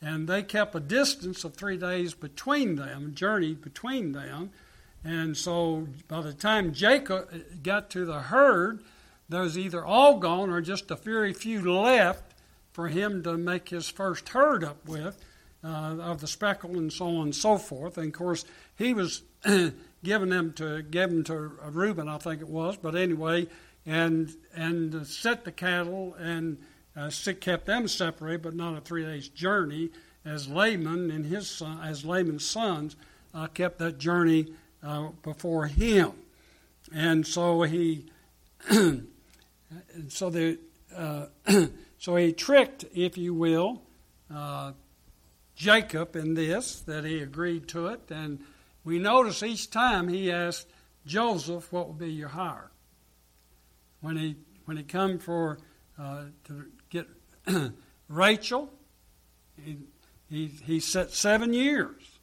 And 0.00 0.28
they 0.28 0.44
kept 0.44 0.76
a 0.76 0.80
distance 0.80 1.42
of 1.42 1.54
three 1.54 1.76
days 1.76 2.14
between 2.14 2.76
them, 2.76 3.14
journeyed 3.14 3.60
between 3.62 4.12
them. 4.12 4.50
And 5.02 5.36
so 5.36 5.88
by 6.06 6.20
the 6.20 6.32
time 6.32 6.72
Jacob 6.72 7.28
got 7.64 7.90
to 7.90 8.04
the 8.04 8.20
herd, 8.20 8.80
there 9.28 9.42
was 9.42 9.58
either 9.58 9.84
all 9.84 10.18
gone 10.18 10.50
or 10.50 10.60
just 10.60 10.90
a 10.92 10.96
very 10.96 11.32
few 11.32 11.72
left 11.72 12.27
for 12.78 12.86
him 12.86 13.24
to 13.24 13.36
make 13.36 13.70
his 13.70 13.88
first 13.88 14.28
herd 14.28 14.62
up 14.62 14.86
with. 14.86 15.18
uh, 15.64 15.96
of 16.00 16.20
the 16.20 16.26
speckle 16.26 16.78
and 16.78 16.92
so 16.92 17.06
on 17.06 17.22
and 17.22 17.34
so 17.34 17.58
forth. 17.58 17.98
And 17.98 18.06
of 18.06 18.12
course, 18.12 18.44
he 18.76 18.94
was 18.94 19.22
giving 20.04 20.28
them 20.28 20.52
to 20.54 20.82
give 20.82 21.10
them 21.10 21.24
to 21.24 21.34
Reuben, 21.70 22.08
I 22.08 22.18
think 22.18 22.40
it 22.40 22.48
was. 22.48 22.76
But 22.76 22.94
anyway, 22.94 23.48
and 23.84 24.32
and 24.54 25.06
set 25.06 25.44
the 25.44 25.52
cattle 25.52 26.14
and 26.14 26.58
uh, 26.96 27.10
kept 27.40 27.66
them 27.66 27.88
separate, 27.88 28.42
but 28.42 28.54
not 28.54 28.76
a 28.76 28.80
three 28.80 29.04
days 29.04 29.28
journey. 29.28 29.90
As 30.24 30.48
Laban 30.48 31.10
and 31.10 31.24
his 31.24 31.48
son, 31.48 31.80
as 31.82 32.04
Laban's 32.04 32.44
sons, 32.44 32.96
uh, 33.34 33.46
kept 33.46 33.78
that 33.78 33.98
journey 33.98 34.52
uh, 34.82 35.08
before 35.22 35.66
him, 35.66 36.12
and 36.94 37.26
so 37.26 37.62
he, 37.62 38.06
and 38.68 39.06
so 40.08 40.28
the, 40.28 40.58
uh, 40.94 41.26
so 41.98 42.14
he 42.14 42.32
tricked, 42.32 42.84
if 42.94 43.18
you 43.18 43.34
will, 43.34 43.82
uh, 44.32 44.72
Jacob 45.56 46.14
in 46.14 46.34
this 46.34 46.80
that 46.82 47.04
he 47.04 47.18
agreed 47.18 47.66
to 47.68 47.88
it, 47.88 48.10
and 48.10 48.38
we 48.84 49.00
notice 49.00 49.42
each 49.42 49.70
time 49.70 50.06
he 50.06 50.30
asked 50.30 50.68
Joseph, 51.04 51.72
"What 51.72 51.88
will 51.88 51.94
be 51.94 52.12
your 52.12 52.28
hire?" 52.28 52.70
When 54.00 54.16
he 54.16 54.36
when 54.66 54.76
he 54.76 54.84
come 54.84 55.18
for 55.18 55.58
uh, 55.98 56.26
to 56.44 56.66
get 56.90 57.08
Rachel, 58.08 58.72
he, 59.60 59.78
he 60.30 60.46
he 60.46 60.78
set 60.78 61.10
seven 61.10 61.52
years, 61.52 62.20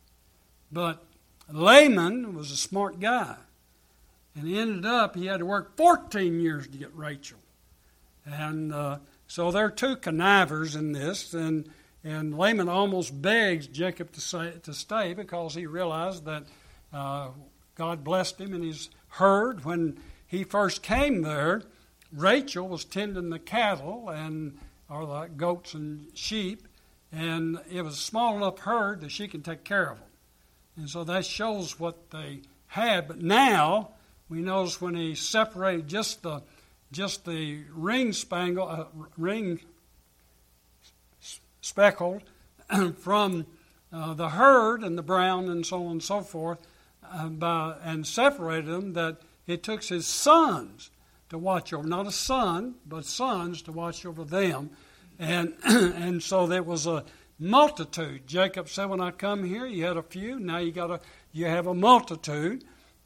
but 0.71 1.03
Laban 1.51 2.33
was 2.33 2.51
a 2.51 2.57
smart 2.57 3.01
guy, 3.01 3.35
and 4.33 4.47
he 4.47 4.57
ended 4.57 4.85
up 4.85 5.15
he 5.15 5.25
had 5.25 5.39
to 5.39 5.45
work 5.45 5.75
fourteen 5.75 6.39
years 6.39 6.67
to 6.67 6.77
get 6.77 6.95
Rachel, 6.95 7.39
and 8.25 8.73
uh, 8.73 8.99
so 9.27 9.51
there 9.51 9.65
are 9.65 9.71
two 9.71 9.95
connivers 9.95 10.75
in 10.75 10.91
this, 10.91 11.33
and 11.33 11.69
and 12.03 12.37
Laban 12.37 12.69
almost 12.69 13.19
begs 13.19 13.65
Jacob 13.65 14.11
to, 14.11 14.21
say, 14.21 14.53
to 14.61 14.73
stay 14.75 15.15
because 15.15 15.55
he 15.55 15.65
realized 15.65 16.25
that 16.25 16.43
uh, 16.93 17.29
God 17.73 18.03
blessed 18.03 18.39
him 18.39 18.53
and 18.53 18.63
he's 18.63 18.91
heard 19.07 19.65
when 19.65 19.99
he 20.27 20.43
first 20.43 20.83
came 20.83 21.23
there. 21.23 21.63
Rachel 22.13 22.67
was 22.67 22.85
tending 22.85 23.31
the 23.31 23.39
cattle 23.39 24.09
and 24.09 24.59
or 24.87 25.07
the 25.07 25.27
goats 25.35 25.73
and 25.73 26.05
sheep, 26.13 26.67
and 27.11 27.59
it 27.71 27.81
was 27.81 27.95
a 27.95 28.01
small 28.01 28.37
enough 28.37 28.59
herd 28.59 29.01
that 29.01 29.11
she 29.11 29.27
can 29.27 29.41
take 29.41 29.63
care 29.63 29.89
of 29.89 29.97
them. 29.97 30.07
And 30.77 30.89
so 30.89 31.03
that 31.05 31.25
shows 31.25 31.79
what 31.79 32.11
they 32.11 32.41
had. 32.67 33.07
But 33.07 33.19
now 33.19 33.89
we 34.29 34.41
notice 34.41 34.79
when 34.79 34.93
he 34.93 35.15
separated 35.15 35.87
just 35.87 36.21
the 36.21 36.43
just 36.91 37.25
the 37.25 37.63
ring 37.73 38.13
spangle 38.13 38.67
uh, 38.67 38.85
ring 39.17 39.59
speckled 41.61 42.23
from 42.99 43.45
uh, 43.91 44.13
the 44.13 44.29
herd 44.29 44.83
and 44.83 44.97
the 44.97 45.03
brown 45.03 45.49
and 45.49 45.65
so 45.65 45.85
on 45.85 45.93
and 45.93 46.03
so 46.03 46.21
forth, 46.21 46.59
uh, 47.03 47.27
by, 47.27 47.75
and 47.83 48.05
separated 48.05 48.67
them, 48.67 48.93
that 48.93 49.17
it 49.47 49.63
took 49.63 49.83
his 49.83 50.05
sons 50.05 50.91
to 51.29 51.37
watch 51.37 51.73
over, 51.73 51.87
not 51.87 52.05
a 52.05 52.11
son, 52.11 52.75
but 52.85 53.05
sons 53.05 53.61
to 53.63 53.71
watch 53.71 54.05
over 54.05 54.23
them. 54.23 54.69
And, 55.17 55.53
and 55.63 56.21
so 56.21 56.45
there 56.45 56.63
was 56.63 56.85
a 56.85 57.03
multitude. 57.39 58.27
Jacob 58.27 58.69
said, 58.69 58.85
When 58.85 59.01
I 59.01 59.11
come 59.11 59.43
here, 59.43 59.65
you 59.65 59.85
had 59.85 59.97
a 59.97 60.03
few, 60.03 60.39
now 60.39 60.57
you, 60.57 60.71
got 60.71 60.91
a, 60.91 60.99
you 61.31 61.45
have 61.45 61.67
a 61.67 61.73
multitude. 61.73 62.63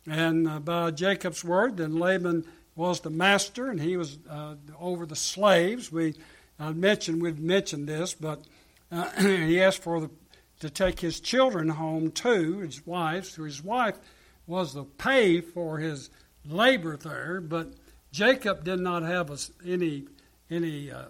And 0.07 0.47
uh, 0.47 0.59
by 0.59 0.91
Jacob's 0.91 1.43
word, 1.43 1.77
then 1.77 1.99
Laban 1.99 2.45
was 2.79 3.01
the 3.01 3.09
master 3.09 3.69
and 3.69 3.81
he 3.81 3.97
was 3.97 4.17
uh, 4.29 4.55
over 4.79 5.05
the 5.05 5.15
slaves. 5.15 5.91
We 5.91 6.15
I 6.57 6.71
mentioned 6.71 7.21
we've 7.21 7.37
mentioned 7.37 7.87
this, 7.87 8.13
but 8.13 8.45
uh, 8.89 9.09
he 9.19 9.61
asked 9.61 9.83
for 9.83 9.99
the, 9.99 10.09
to 10.61 10.69
take 10.69 11.01
his 11.01 11.19
children 11.19 11.67
home 11.67 12.09
too, 12.09 12.59
his 12.59 12.87
wives. 12.87 13.31
So 13.31 13.43
his 13.43 13.61
wife 13.61 13.97
was 14.47 14.73
the 14.73 14.85
pay 14.85 15.41
for 15.41 15.79
his 15.79 16.09
labor 16.45 16.95
there, 16.95 17.41
but 17.41 17.73
Jacob 18.13 18.63
did 18.63 18.79
not 18.79 19.03
have 19.03 19.29
a, 19.29 19.37
any 19.65 20.05
any 20.49 20.89
uh, 20.89 21.03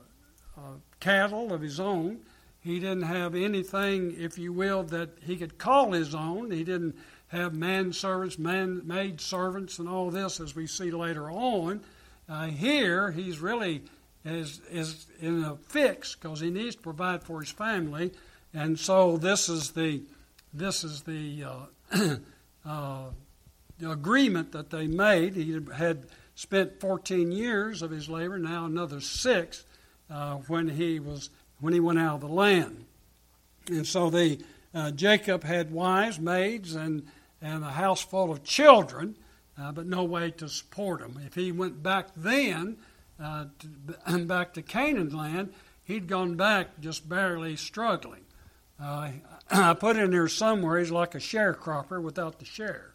uh, 0.58 0.62
cattle 1.00 1.54
of 1.54 1.62
his 1.62 1.80
own. 1.80 2.20
He 2.62 2.80
didn't 2.80 3.04
have 3.04 3.36
anything, 3.36 4.16
if 4.18 4.40
you 4.40 4.52
will, 4.52 4.84
that 4.86 5.10
he 5.22 5.38
could 5.38 5.60
call 5.60 5.92
his 5.92 6.16
own. 6.16 6.50
He 6.50 6.64
didn't 6.64 6.98
have 7.30 7.56
man 7.56 7.94
servants, 7.94 8.38
man 8.38 8.82
maid 8.86 9.22
servants, 9.22 9.80
and 9.80 9.88
all 9.88 10.12
this 10.12 10.40
as 10.40 10.56
we 10.56 10.68
see 10.68 10.92
later 10.92 11.32
on. 11.32 11.82
Uh, 12.28 12.48
here, 12.48 13.12
he's 13.12 13.40
really 13.40 13.84
is, 14.26 14.62
is 14.70 15.08
in 15.20 15.44
a 15.44 15.56
fix 15.56 16.16
because 16.16 16.40
he 16.40 16.50
needs 16.50 16.76
to 16.76 16.82
provide 16.82 17.24
for 17.24 17.40
his 17.40 17.52
family. 17.52 18.12
And 18.54 18.78
so 18.78 19.18
this 19.18 19.50
is 19.50 19.72
the, 19.72 20.04
this 20.54 20.84
is 20.84 21.04
the, 21.04 21.44
uh, 21.44 22.16
uh, 22.66 23.10
agreement 23.88 24.52
that 24.52 24.70
they 24.70 24.88
made. 24.88 25.36
He 25.36 25.60
had 25.74 26.08
spent 26.36 26.80
14 26.80 27.32
years 27.32 27.82
of 27.82 27.92
his 27.92 28.10
labor, 28.10 28.38
now 28.38 28.66
another 28.66 29.02
six 29.02 29.66
uh, 30.10 30.36
when 30.48 30.68
he 30.68 31.00
was 31.00 31.30
when 31.60 31.74
he 31.74 31.80
went 31.80 32.00
out 32.00 32.16
of 32.16 32.22
the 32.22 32.28
land. 32.28 32.86
And 33.68 33.86
so 33.86 34.10
the 34.10 34.40
uh, 34.74 34.92
Jacob 34.92 35.44
had 35.44 35.72
wives, 35.72 36.20
maids, 36.20 36.74
and 36.74 37.06
and 37.42 37.64
a 37.64 37.72
house 37.72 38.02
full 38.02 38.32
of 38.32 38.44
children, 38.44 39.16
uh, 39.58 39.72
but 39.72 39.86
no 39.86 40.04
way 40.04 40.32
to 40.32 40.48
support 40.48 41.02
them. 41.02 41.20
If 41.26 41.36
he 41.36 41.52
went 41.52 41.82
back 41.82 42.08
then, 42.16 42.78
uh, 43.22 43.46
to, 44.08 44.18
back 44.26 44.54
to 44.54 44.62
Canaan 44.62 45.16
land, 45.16 45.54
he'd 45.84 46.08
gone 46.08 46.36
back 46.36 46.80
just 46.80 47.08
barely 47.08 47.56
struggling. 47.56 48.22
Uh, 48.82 49.12
I 49.52 49.74
put 49.74 49.98
in 49.98 50.12
there 50.12 50.28
somewhere 50.28 50.80
he's 50.80 50.92
like 50.92 51.16
a 51.16 51.20
sharecropper 51.20 52.02
without 52.02 52.40
the 52.40 52.46
share. 52.46 52.94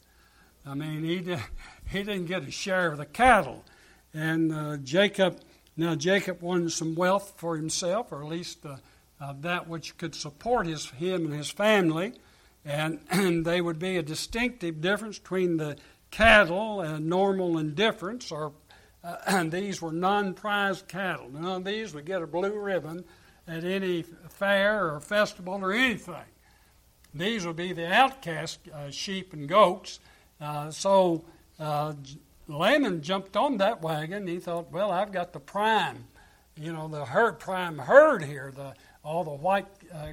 I 0.66 0.74
mean, 0.74 1.04
he 1.04 1.20
did, 1.20 1.40
he 1.90 2.02
didn't 2.02 2.26
get 2.26 2.42
a 2.42 2.50
share 2.50 2.92
of 2.92 2.98
the 2.98 3.06
cattle, 3.06 3.64
and 4.12 4.52
uh, 4.52 4.76
Jacob. 4.78 5.40
Now 5.76 5.96
Jacob 5.96 6.40
wanted 6.40 6.70
some 6.70 6.94
wealth 6.94 7.34
for 7.36 7.56
himself, 7.56 8.12
or 8.12 8.22
at 8.22 8.28
least 8.28 8.64
uh, 8.64 8.76
that 9.40 9.68
which 9.68 9.98
could 9.98 10.14
support 10.14 10.66
his 10.66 10.88
him 10.90 11.26
and 11.26 11.34
his 11.34 11.50
family, 11.50 12.12
and, 12.64 13.00
and 13.10 13.44
they 13.44 13.60
would 13.60 13.78
be 13.78 13.96
a 13.96 14.02
distinctive 14.02 14.80
difference 14.80 15.18
between 15.18 15.56
the 15.56 15.76
cattle 16.10 16.80
and 16.80 17.06
normal 17.06 17.58
indifference, 17.58 18.30
or 18.30 18.52
uh, 19.02 19.16
and 19.26 19.52
these 19.52 19.82
were 19.82 19.92
non-prized 19.92 20.88
cattle. 20.88 21.28
None 21.30 21.44
of 21.44 21.64
these 21.64 21.94
would 21.94 22.04
get 22.04 22.22
a 22.22 22.26
blue 22.26 22.58
ribbon 22.58 23.04
at 23.46 23.64
any 23.64 24.02
fair 24.30 24.94
or 24.94 25.00
festival 25.00 25.54
or 25.54 25.72
anything. 25.72 26.24
These 27.14 27.46
would 27.46 27.56
be 27.56 27.72
the 27.72 27.92
outcast 27.92 28.60
uh, 28.72 28.90
sheep 28.90 29.32
and 29.32 29.48
goats. 29.48 30.00
Uh, 30.40 30.70
so 30.70 31.24
uh, 31.60 31.94
Laban 32.48 33.02
jumped 33.02 33.36
on 33.36 33.58
that 33.58 33.82
wagon. 33.82 34.26
He 34.26 34.38
thought, 34.38 34.72
well, 34.72 34.90
I've 34.90 35.12
got 35.12 35.32
the 35.32 35.40
prime, 35.40 36.06
you 36.56 36.72
know, 36.72 36.88
the 36.88 37.04
herd 37.04 37.38
prime 37.38 37.78
herd 37.78 38.24
here, 38.24 38.52
the 38.54 38.74
all 39.04 39.22
the 39.22 39.30
white 39.30 39.66
uh, 39.92 40.12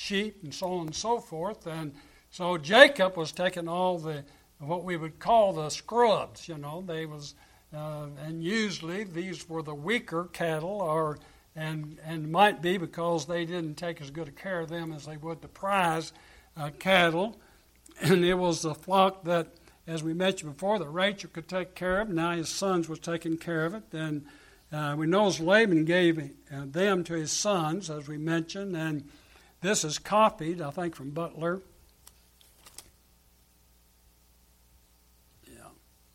sheep 0.00 0.42
and 0.42 0.54
so 0.54 0.72
on 0.72 0.86
and 0.86 0.94
so 0.94 1.20
forth. 1.20 1.66
And 1.66 1.92
so 2.30 2.56
Jacob 2.56 3.16
was 3.16 3.32
taking 3.32 3.68
all 3.68 3.98
the 3.98 4.24
what 4.58 4.84
we 4.84 4.96
would 4.96 5.18
call 5.18 5.52
the 5.52 5.70
scrubs. 5.70 6.48
You 6.48 6.58
know, 6.58 6.82
they 6.86 7.06
was 7.06 7.34
uh, 7.74 8.06
and 8.24 8.42
usually 8.42 9.04
these 9.04 9.48
were 9.48 9.62
the 9.62 9.74
weaker 9.74 10.24
cattle, 10.32 10.80
or 10.82 11.18
and 11.54 11.98
and 12.04 12.30
might 12.30 12.62
be 12.62 12.78
because 12.78 13.26
they 13.26 13.44
didn't 13.44 13.76
take 13.76 14.00
as 14.00 14.10
good 14.10 14.28
a 14.28 14.32
care 14.32 14.60
of 14.60 14.68
them 14.68 14.92
as 14.92 15.06
they 15.06 15.16
would 15.16 15.42
the 15.42 15.48
prize 15.48 16.12
uh, 16.56 16.70
cattle. 16.78 17.38
And 18.00 18.24
it 18.24 18.34
was 18.34 18.62
the 18.62 18.74
flock 18.74 19.24
that, 19.24 19.48
as 19.86 20.02
we 20.02 20.14
mentioned 20.14 20.54
before, 20.54 20.78
that 20.78 20.88
Rachel 20.88 21.28
could 21.30 21.48
take 21.48 21.74
care 21.74 22.00
of. 22.00 22.08
Now 22.08 22.32
his 22.32 22.48
sons 22.48 22.88
was 22.88 22.98
taking 22.98 23.36
care 23.36 23.66
of 23.66 23.74
it. 23.74 23.82
And 23.92 24.24
uh, 24.72 24.94
we 24.96 25.06
know 25.06 25.28
Laban 25.28 25.84
gave 25.84 26.18
uh, 26.18 26.64
them 26.64 27.04
to 27.04 27.14
his 27.14 27.30
sons, 27.30 27.90
as 27.90 28.08
we 28.08 28.16
mentioned, 28.16 28.74
and 28.74 29.04
this 29.60 29.84
is 29.84 29.98
copied, 29.98 30.60
I 30.62 30.70
think, 30.70 30.94
from 30.94 31.10
Butler. 31.10 31.60
Yeah, 35.46 35.68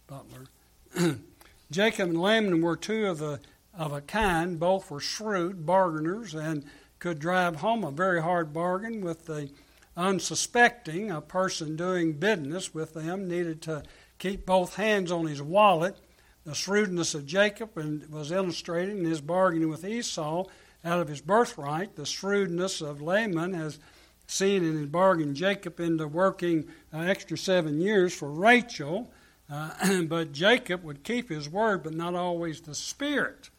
Butler. 0.07 1.17
Jacob 1.71 2.09
and 2.09 2.21
Laban 2.21 2.61
were 2.61 2.75
two 2.75 3.07
of 3.07 3.21
a, 3.21 3.39
of 3.77 3.91
a 3.93 4.01
kind. 4.01 4.59
Both 4.59 4.89
were 4.89 4.99
shrewd 4.99 5.65
bargainers 5.65 6.33
and 6.33 6.65
could 6.99 7.19
drive 7.19 7.57
home 7.57 7.83
a 7.83 7.91
very 7.91 8.21
hard 8.21 8.53
bargain 8.53 9.01
with 9.01 9.25
the 9.25 9.49
unsuspecting. 9.95 11.11
A 11.11 11.21
person 11.21 11.75
doing 11.75 12.13
business 12.13 12.73
with 12.73 12.93
them 12.93 13.27
needed 13.27 13.61
to 13.63 13.83
keep 14.17 14.45
both 14.45 14.75
hands 14.75 15.11
on 15.11 15.27
his 15.27 15.41
wallet. 15.41 15.97
The 16.45 16.55
shrewdness 16.55 17.13
of 17.15 17.25
Jacob 17.25 17.71
was 18.09 18.31
illustrated 18.31 18.97
in 18.97 19.05
his 19.05 19.21
bargaining 19.21 19.69
with 19.69 19.83
Esau 19.83 20.45
out 20.85 20.99
of 20.99 21.07
his 21.07 21.19
birthright. 21.19 21.95
The 21.95 22.05
shrewdness 22.05 22.79
of 22.79 23.01
Laban 23.01 23.53
has 23.53 23.79
seen 24.27 24.63
in 24.63 24.77
his 24.77 24.87
bargain 24.87 25.35
Jacob 25.35 25.79
into 25.79 26.07
working 26.07 26.65
an 26.91 27.09
extra 27.09 27.37
seven 27.37 27.81
years 27.81 28.13
for 28.13 28.31
Rachel. 28.31 29.11
Uh, 29.51 30.03
but 30.07 30.31
Jacob 30.31 30.83
would 30.83 31.03
keep 31.03 31.29
his 31.29 31.49
word, 31.49 31.83
but 31.83 31.93
not 31.93 32.15
always 32.15 32.61
the 32.61 32.75
spirit 32.75 33.49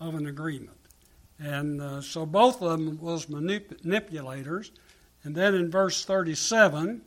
of 0.00 0.14
an 0.14 0.26
agreement. 0.26 0.78
And 1.38 1.80
uh, 1.80 2.00
so 2.00 2.24
both 2.24 2.62
of 2.62 2.70
them 2.70 2.98
was 3.00 3.26
manip- 3.26 3.84
manipulators. 3.84 4.70
And 5.24 5.34
then 5.34 5.54
in 5.54 5.70
verse 5.70 6.04
37, 6.04 7.02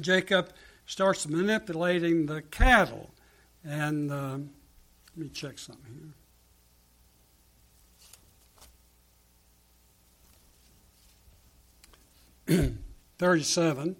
Jacob 0.00 0.50
starts 0.86 1.28
manipulating 1.28 2.26
the 2.26 2.42
cattle. 2.42 3.10
And 3.64 4.10
uh, 4.10 4.38
let 5.16 5.16
me 5.16 5.28
check 5.28 5.58
something 5.58 5.92
here. 5.94 6.14
37. 13.18 13.96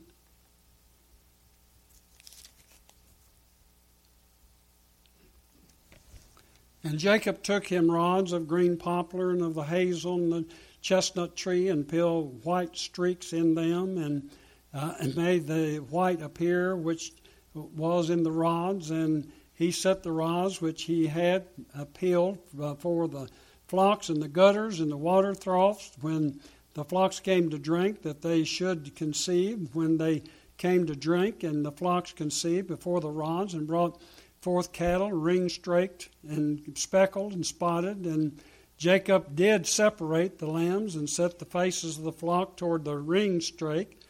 And 6.84 6.98
Jacob 6.98 7.42
took 7.42 7.66
him 7.66 7.90
rods 7.90 8.32
of 8.32 8.48
green 8.48 8.76
poplar 8.76 9.30
and 9.30 9.42
of 9.42 9.54
the 9.54 9.62
hazel 9.62 10.16
and 10.16 10.32
the 10.32 10.46
chestnut 10.80 11.36
tree 11.36 11.68
and 11.68 11.88
peeled 11.88 12.44
white 12.44 12.76
streaks 12.76 13.32
in 13.32 13.54
them 13.54 13.98
and, 13.98 14.30
uh, 14.74 14.94
and 14.98 15.16
made 15.16 15.46
the 15.46 15.76
white 15.78 16.20
appear 16.20 16.76
which 16.76 17.12
was 17.54 18.10
in 18.10 18.24
the 18.24 18.32
rods. 18.32 18.90
And 18.90 19.30
he 19.54 19.70
set 19.70 20.02
the 20.02 20.10
rods 20.10 20.60
which 20.60 20.82
he 20.82 21.06
had 21.06 21.46
uh, 21.78 21.84
peeled 21.94 22.38
uh, 22.60 22.74
for 22.74 23.06
the 23.06 23.28
flocks 23.68 24.08
and 24.08 24.20
the 24.20 24.28
gutters 24.28 24.80
and 24.80 24.90
the 24.90 24.96
water 24.96 25.34
troughs 25.34 25.92
when 26.00 26.40
the 26.74 26.84
flocks 26.84 27.20
came 27.20 27.50
to 27.50 27.58
drink, 27.58 28.02
that 28.02 28.22
they 28.22 28.44
should 28.44 28.94
conceive 28.94 29.74
when 29.74 29.98
they 29.98 30.22
came 30.56 30.86
to 30.86 30.96
drink. 30.96 31.42
And 31.42 31.64
the 31.64 31.72
flocks 31.72 32.12
conceived 32.12 32.68
before 32.68 33.00
the 33.00 33.10
rods 33.10 33.54
and 33.54 33.66
brought 33.66 34.00
forth 34.40 34.72
cattle, 34.72 35.12
ring 35.12 35.48
straked 35.48 36.08
and 36.28 36.60
speckled 36.74 37.32
and 37.32 37.46
spotted. 37.46 38.06
And 38.06 38.40
Jacob 38.76 39.36
did 39.36 39.66
separate 39.66 40.38
the 40.38 40.46
lambs 40.46 40.96
and 40.96 41.08
set 41.08 41.38
the 41.38 41.44
faces 41.44 41.98
of 41.98 42.04
the 42.04 42.12
flock 42.12 42.56
toward 42.56 42.84
the 42.84 42.96
ring 42.96 43.40
strake. 43.40 44.00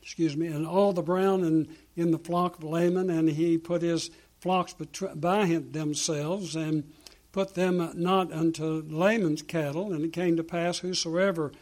Excuse 0.00 0.36
me, 0.36 0.46
and 0.46 0.66
all 0.66 0.94
the 0.94 1.02
brown 1.02 1.44
in, 1.44 1.68
in 1.94 2.10
the 2.12 2.18
flock 2.18 2.56
of 2.56 2.64
Laban, 2.64 3.10
and 3.10 3.28
he 3.28 3.58
put 3.58 3.82
his 3.82 4.10
flocks 4.40 4.74
by 5.14 5.44
him, 5.44 5.72
themselves 5.72 6.56
and 6.56 6.90
put 7.32 7.54
them 7.54 7.92
not 7.94 8.32
unto 8.32 8.82
Laban's 8.88 9.42
cattle. 9.42 9.92
And 9.92 10.04
it 10.04 10.12
came 10.12 10.36
to 10.36 10.44
pass, 10.44 10.78
whosoever, 10.78 11.52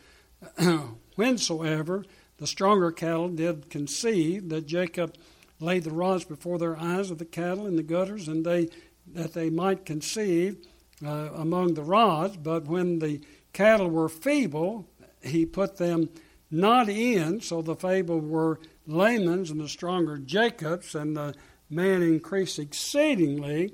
whensoever 1.16 2.04
the 2.38 2.46
stronger 2.46 2.92
cattle 2.92 3.28
did 3.28 3.70
conceive, 3.70 4.48
that 4.50 4.66
Jacob 4.66 5.14
laid 5.58 5.84
the 5.84 5.90
rods 5.90 6.24
before 6.24 6.58
their 6.58 6.76
eyes 6.76 7.10
of 7.10 7.18
the 7.18 7.24
cattle 7.24 7.66
in 7.66 7.76
the 7.76 7.82
gutters, 7.82 8.28
and 8.28 8.44
they 8.44 8.68
that 9.14 9.34
they 9.34 9.48
might 9.50 9.86
conceive 9.86 10.66
uh, 11.04 11.30
among 11.34 11.74
the 11.74 11.82
rods. 11.82 12.36
But 12.36 12.66
when 12.66 12.98
the 12.98 13.20
cattle 13.52 13.88
were 13.88 14.08
feeble, 14.08 14.88
he 15.22 15.46
put 15.46 15.76
them 15.76 16.08
not 16.50 16.88
in. 16.88 17.40
So 17.40 17.62
the 17.62 17.76
feeble 17.76 18.20
were 18.20 18.58
Laban's 18.86 19.50
and 19.50 19.60
the 19.60 19.68
stronger 19.68 20.18
Jacob's, 20.18 20.94
and 20.94 21.16
the 21.16 21.34
man 21.70 22.02
increased 22.02 22.58
exceedingly, 22.58 23.72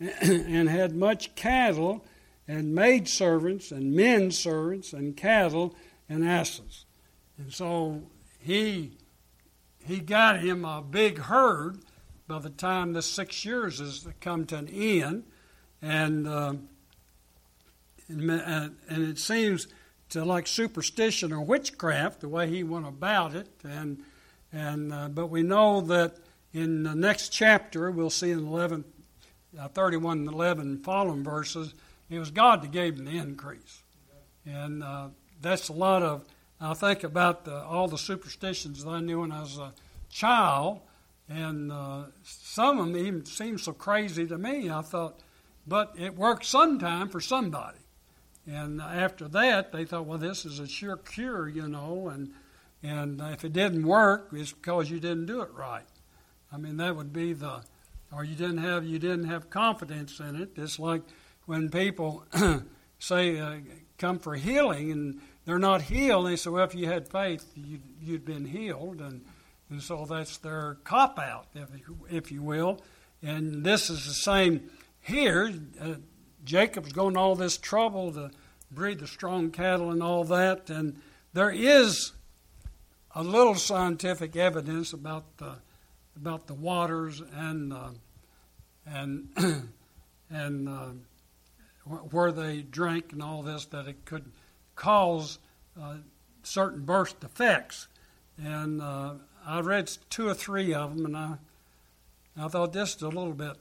and 0.20 0.68
had 0.68 0.94
much 0.94 1.34
cattle, 1.34 2.04
and 2.46 2.74
maid 2.74 3.08
servants, 3.08 3.72
and 3.72 3.94
men 3.94 4.30
servants, 4.30 4.92
and 4.92 5.16
cattle, 5.16 5.74
and 6.08 6.26
asses. 6.26 6.84
And 7.36 7.52
so 7.52 8.02
he 8.38 8.92
he 9.88 10.00
got 10.00 10.40
him 10.40 10.66
a 10.66 10.82
big 10.82 11.18
herd 11.18 11.78
by 12.26 12.38
the 12.38 12.50
time 12.50 12.92
the 12.92 13.00
six 13.00 13.44
years 13.44 13.78
has 13.78 14.06
come 14.20 14.44
to 14.46 14.56
an 14.58 14.68
end. 14.68 15.24
And, 15.80 16.28
uh, 16.28 16.54
and, 18.08 18.30
and 18.30 19.08
it 19.08 19.18
seems 19.18 19.66
to 20.10 20.26
like 20.26 20.46
superstition 20.46 21.32
or 21.32 21.40
witchcraft 21.40 22.20
the 22.20 22.28
way 22.28 22.48
he 22.50 22.62
went 22.62 22.86
about 22.86 23.34
it. 23.34 23.48
And, 23.64 24.02
and, 24.52 24.92
uh, 24.92 25.08
but 25.08 25.28
we 25.28 25.42
know 25.42 25.80
that 25.80 26.16
in 26.52 26.82
the 26.82 26.94
next 26.94 27.30
chapter, 27.30 27.90
we'll 27.90 28.10
see 28.10 28.30
in 28.30 28.46
11, 28.46 28.84
uh, 29.58 29.68
31 29.68 30.18
and 30.18 30.28
11 30.28 30.82
following 30.82 31.24
verses, 31.24 31.74
it 32.10 32.18
was 32.18 32.30
God 32.30 32.62
that 32.62 32.70
gave 32.70 32.98
him 32.98 33.04
the 33.04 33.16
increase. 33.18 33.82
And 34.46 34.82
uh, 34.82 35.08
that's 35.40 35.68
a 35.68 35.72
lot 35.72 36.02
of 36.02 36.24
I 36.60 36.74
think 36.74 37.04
about 37.04 37.44
the, 37.44 37.54
all 37.54 37.86
the 37.86 37.98
superstitions 37.98 38.82
that 38.82 38.90
I 38.90 39.00
knew 39.00 39.20
when 39.20 39.30
I 39.30 39.42
was 39.42 39.58
a 39.58 39.72
child, 40.10 40.80
and 41.28 41.70
uh, 41.70 42.04
some 42.24 42.80
of 42.80 42.86
them 42.86 42.96
even 42.96 43.24
seemed 43.26 43.60
so 43.60 43.72
crazy 43.72 44.26
to 44.26 44.36
me. 44.36 44.68
I 44.68 44.82
thought, 44.82 45.20
but 45.66 45.94
it 45.96 46.16
worked 46.16 46.44
sometime 46.44 47.10
for 47.10 47.20
somebody. 47.20 47.78
And 48.46 48.80
after 48.80 49.28
that, 49.28 49.72
they 49.72 49.84
thought, 49.84 50.06
well, 50.06 50.18
this 50.18 50.44
is 50.44 50.58
a 50.58 50.66
sure 50.66 50.96
cure, 50.96 51.48
you 51.48 51.68
know, 51.68 52.08
and 52.08 52.32
and 52.82 53.20
if 53.20 53.44
it 53.44 53.52
didn't 53.52 53.84
work, 53.84 54.28
it's 54.32 54.52
because 54.52 54.90
you 54.90 55.00
didn't 55.00 55.26
do 55.26 55.42
it 55.42 55.50
right. 55.52 55.84
I 56.52 56.56
mean, 56.58 56.76
that 56.76 56.94
would 56.96 57.12
be 57.12 57.32
the, 57.32 57.62
or 58.12 58.24
you 58.24 58.34
didn't 58.34 58.58
have 58.58 58.84
you 58.84 58.98
didn't 58.98 59.28
have 59.28 59.50
confidence 59.50 60.20
in 60.20 60.40
it. 60.40 60.50
It's 60.56 60.78
like 60.78 61.02
when 61.46 61.70
people 61.70 62.24
say 62.98 63.38
uh, 63.38 63.56
come 63.98 64.18
for 64.18 64.34
healing 64.34 64.92
and 64.92 65.20
they're 65.44 65.58
not 65.58 65.82
healed. 65.82 66.26
They 66.26 66.36
say, 66.36 66.50
well, 66.50 66.64
if 66.64 66.74
you 66.74 66.86
had 66.86 67.08
faith, 67.08 67.50
you'd, 67.54 67.82
you'd 68.02 68.24
been 68.24 68.44
healed. 68.44 69.00
And, 69.00 69.24
and 69.70 69.82
so 69.82 70.04
that's 70.04 70.36
their 70.38 70.76
cop 70.84 71.18
out, 71.18 71.46
if, 71.54 71.68
if 72.10 72.32
you 72.32 72.42
will. 72.42 72.82
And 73.22 73.64
this 73.64 73.90
is 73.90 74.04
the 74.04 74.12
same 74.12 74.70
here. 75.00 75.52
Uh, 75.80 75.94
Jacob's 76.44 76.92
going 76.92 77.16
all 77.16 77.34
this 77.34 77.56
trouble 77.56 78.12
to 78.12 78.30
breed 78.70 79.00
the 79.00 79.06
strong 79.06 79.50
cattle 79.50 79.90
and 79.90 80.02
all 80.02 80.24
that. 80.24 80.70
And 80.70 81.00
there 81.32 81.50
is 81.50 82.12
a 83.14 83.22
little 83.22 83.54
scientific 83.54 84.36
evidence 84.36 84.92
about 84.92 85.38
the 85.38 85.56
about 86.20 86.46
the 86.46 86.54
waters 86.54 87.22
and 87.34 87.72
uh, 87.72 87.90
and 88.86 89.28
and 90.30 90.68
uh, 90.68 90.88
where 92.10 92.32
they 92.32 92.62
drink 92.62 93.12
and 93.12 93.22
all 93.22 93.42
this 93.42 93.64
that 93.66 93.86
it 93.86 94.04
could 94.04 94.30
cause 94.76 95.38
uh, 95.80 95.96
certain 96.42 96.84
burst 96.84 97.22
effects. 97.22 97.88
And 98.36 98.80
uh, 98.80 99.14
I 99.46 99.60
read 99.60 99.90
two 100.10 100.28
or 100.28 100.34
three 100.34 100.74
of 100.74 100.96
them, 100.96 101.06
and 101.06 101.16
I, 101.16 101.34
I 102.36 102.48
thought 102.48 102.72
this 102.72 102.96
is 102.96 103.02
a 103.02 103.08
little 103.08 103.32
bit, 103.32 103.56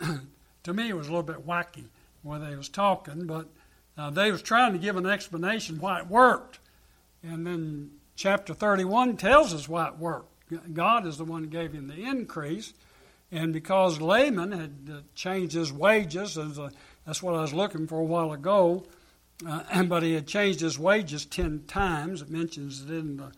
to 0.64 0.74
me, 0.74 0.88
it 0.88 0.96
was 0.96 1.08
a 1.08 1.10
little 1.10 1.22
bit 1.22 1.46
wacky 1.46 1.84
where 2.22 2.38
they 2.38 2.56
was 2.56 2.68
talking, 2.68 3.26
but 3.26 3.48
uh, 3.96 4.10
they 4.10 4.30
was 4.30 4.42
trying 4.42 4.72
to 4.72 4.78
give 4.78 4.96
an 4.96 5.06
explanation 5.06 5.80
why 5.80 6.00
it 6.00 6.08
worked. 6.08 6.58
And 7.22 7.46
then 7.46 7.90
chapter 8.16 8.52
31 8.54 9.16
tells 9.16 9.54
us 9.54 9.68
why 9.68 9.88
it 9.88 9.96
worked. 9.96 10.27
God 10.72 11.06
is 11.06 11.18
the 11.18 11.24
one 11.24 11.44
who 11.44 11.48
gave 11.48 11.72
him 11.72 11.88
the 11.88 12.04
increase. 12.04 12.72
And 13.30 13.52
because 13.52 14.00
Laban 14.00 14.52
had 14.52 14.90
uh, 14.90 15.00
changed 15.14 15.54
his 15.54 15.72
wages, 15.72 16.38
that's 17.04 17.22
what 17.22 17.34
I 17.34 17.42
was 17.42 17.52
looking 17.52 17.86
for 17.86 18.00
a 18.00 18.04
while 18.04 18.32
ago, 18.32 18.84
uh, 19.46 19.82
but 19.88 20.02
he 20.02 20.14
had 20.14 20.26
changed 20.26 20.60
his 20.60 20.78
wages 20.78 21.26
ten 21.26 21.64
times. 21.66 22.22
It 22.22 22.30
mentions 22.30 22.82
it 22.82 22.90
in, 22.90 23.18
the, 23.18 23.32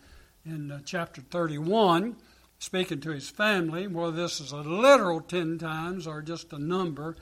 in 0.45 0.71
uh, 0.71 0.79
chapter 0.85 1.21
31, 1.21 2.15
speaking 2.59 3.01
to 3.01 3.11
his 3.11 3.29
family. 3.29 3.87
Whether 3.87 4.13
this 4.13 4.39
is 4.39 4.53
a 4.53 4.57
literal 4.57 5.19
ten 5.19 5.57
times 5.57 6.07
or 6.07 6.21
just 6.21 6.53
a 6.53 6.59
number, 6.59 7.17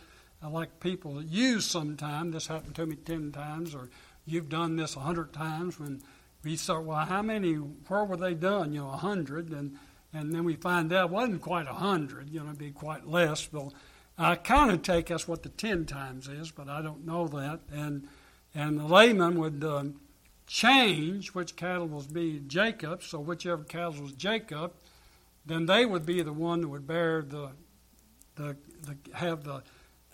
like 0.47 0.80
people 0.80 1.23
use 1.23 1.65
sometimes, 1.65 2.34
This 2.34 2.47
happened 2.47 2.75
to 2.75 2.86
me 2.86 2.95
ten 2.97 3.32
times, 3.32 3.73
or 3.73 3.89
you've 4.28 4.49
done 4.49 4.75
this 4.75 4.95
a 4.95 4.99
hundred 4.99 5.34
times. 5.34 5.80
When 5.80 6.02
we 6.43 6.56
start, 6.56 6.86
well, 6.86 7.06
how 7.06 7.21
many? 7.21 7.54
Where 7.54 8.04
were 8.04 8.17
they 8.17 8.34
done? 8.34 8.73
You 8.73 8.82
know, 8.82 8.89
a 8.89 8.97
hundred, 8.97 9.49
and 9.49 9.78
and 10.13 10.34
then 10.34 10.43
we 10.43 10.56
find 10.56 10.91
out 10.93 11.10
it 11.10 11.12
wasn't 11.12 11.41
quite 11.41 11.67
a 11.67 11.73
hundred. 11.73 12.30
You 12.30 12.39
know, 12.39 12.47
it'd 12.47 12.58
be 12.58 12.71
quite 12.71 13.08
less. 13.08 13.52
Well, 13.52 13.73
I 14.17 14.36
kind 14.36 14.71
of 14.71 14.82
take 14.82 15.08
that's 15.08 15.28
what 15.28 15.43
the 15.43 15.49
ten 15.49 15.86
times 15.86 16.28
is, 16.28 16.52
but 16.52 16.69
I 16.69 16.82
don't 16.82 17.06
know 17.06 17.27
that, 17.27 17.60
and 17.71 18.08
and 18.56 18.79
the 18.79 18.85
Laban 18.85 19.40
would 19.40 19.63
uh, 19.63 19.83
change 20.48 21.29
which 21.29 21.56
cattle 21.56 21.87
was 21.87 22.08
be 22.08 22.42
Jacob. 22.48 23.04
So 23.04 23.19
whichever 23.19 23.63
cattle 23.63 24.02
was 24.02 24.13
Jacob, 24.13 24.73
then 25.46 25.67
they 25.67 25.85
would 25.85 26.06
be 26.06 26.21
the 26.21 26.33
one 26.33 26.62
that 26.62 26.67
would 26.67 26.87
bear 26.87 27.21
the, 27.21 27.52
the, 28.35 28.58
the 28.83 28.98
have 29.13 29.44
the 29.44 29.63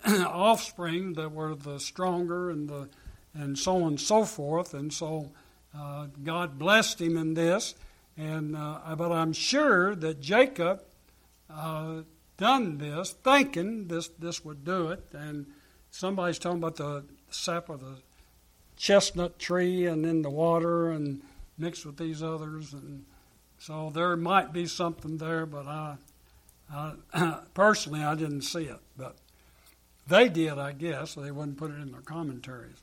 offspring 0.26 1.14
that 1.14 1.32
were 1.32 1.54
the 1.54 1.80
stronger 1.80 2.50
and 2.50 2.68
the 2.68 2.88
and 3.34 3.58
so 3.58 3.76
on 3.76 3.88
and 3.88 4.00
so 4.00 4.24
forth. 4.24 4.74
And 4.74 4.92
so 4.92 5.32
uh, 5.78 6.06
God 6.22 6.58
blessed 6.58 7.00
him 7.00 7.16
in 7.16 7.34
this. 7.34 7.74
And 8.16 8.56
uh, 8.56 8.94
but 8.96 9.12
I'm 9.12 9.32
sure 9.32 9.94
that 9.94 10.20
Jacob 10.20 10.82
uh, 11.50 12.02
done 12.38 12.78
this 12.78 13.12
thinking 13.12 13.88
this 13.88 14.08
this 14.08 14.44
would 14.44 14.64
do 14.64 14.88
it. 14.88 15.04
And 15.12 15.46
somebody's 15.90 16.38
talking 16.38 16.58
about 16.58 16.76
the 16.76 17.04
sap 17.30 17.68
of 17.68 17.80
the 17.80 17.96
chestnut 18.76 19.38
tree 19.38 19.86
and 19.86 20.04
in 20.06 20.22
the 20.22 20.30
water 20.30 20.90
and 20.90 21.22
mixed 21.58 21.84
with 21.84 21.96
these 21.96 22.22
others. 22.22 22.72
And 22.72 23.04
so 23.58 23.90
there 23.90 24.16
might 24.16 24.52
be 24.52 24.66
something 24.66 25.18
there, 25.18 25.46
but 25.46 25.66
I, 25.66 25.96
I 26.72 27.40
personally, 27.54 28.02
I 28.02 28.14
didn't 28.14 28.42
see 28.42 28.64
it. 28.64 28.80
But 28.96 29.16
they 30.06 30.28
did, 30.28 30.58
I 30.58 30.72
guess. 30.72 31.14
They 31.14 31.30
wouldn't 31.30 31.58
put 31.58 31.70
it 31.70 31.80
in 31.80 31.92
their 31.92 32.02
commentaries. 32.02 32.78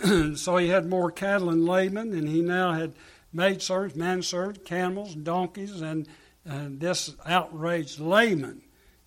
so 0.36 0.56
he 0.56 0.68
had 0.68 0.86
more 0.88 1.10
cattle 1.10 1.50
than 1.50 1.66
Laban, 1.66 2.12
and 2.12 2.28
he 2.28 2.40
now 2.40 2.72
had 2.72 2.94
maidservants, 3.32 3.96
manservants, 3.96 4.64
camels, 4.64 5.14
donkeys, 5.14 5.80
and, 5.80 6.08
and 6.44 6.80
this 6.80 7.14
outraged 7.26 8.00
Laban. 8.00 8.62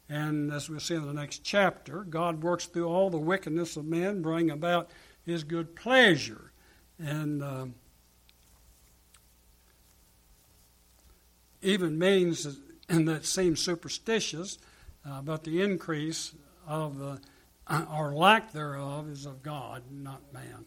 And 0.08 0.52
as 0.52 0.70
we'll 0.70 0.80
see 0.80 0.96
in 0.96 1.06
the 1.06 1.14
next 1.14 1.44
chapter, 1.44 2.04
God 2.04 2.44
works 2.44 2.66
through 2.66 2.88
all 2.88 3.10
the 3.10 3.18
wickedness 3.18 3.76
of 3.76 3.86
men, 3.86 4.22
bring 4.22 4.52
about 4.52 4.90
his 5.26 5.44
good 5.44 5.76
pleasure. 5.76 6.52
And 7.00 7.42
uh, 7.42 7.66
even 11.62 11.98
means 11.98 12.46
and 12.88 13.08
that 13.08 13.26
seem 13.26 13.56
superstitious, 13.56 14.60
uh, 15.08 15.22
but 15.22 15.44
the 15.44 15.62
increase 15.62 16.34
of 16.68 17.00
the 17.00 17.20
or 17.92 18.14
lack 18.14 18.52
thereof 18.52 19.10
is 19.10 19.26
of 19.26 19.42
God, 19.42 19.84
not 19.92 20.22
man. 20.32 20.66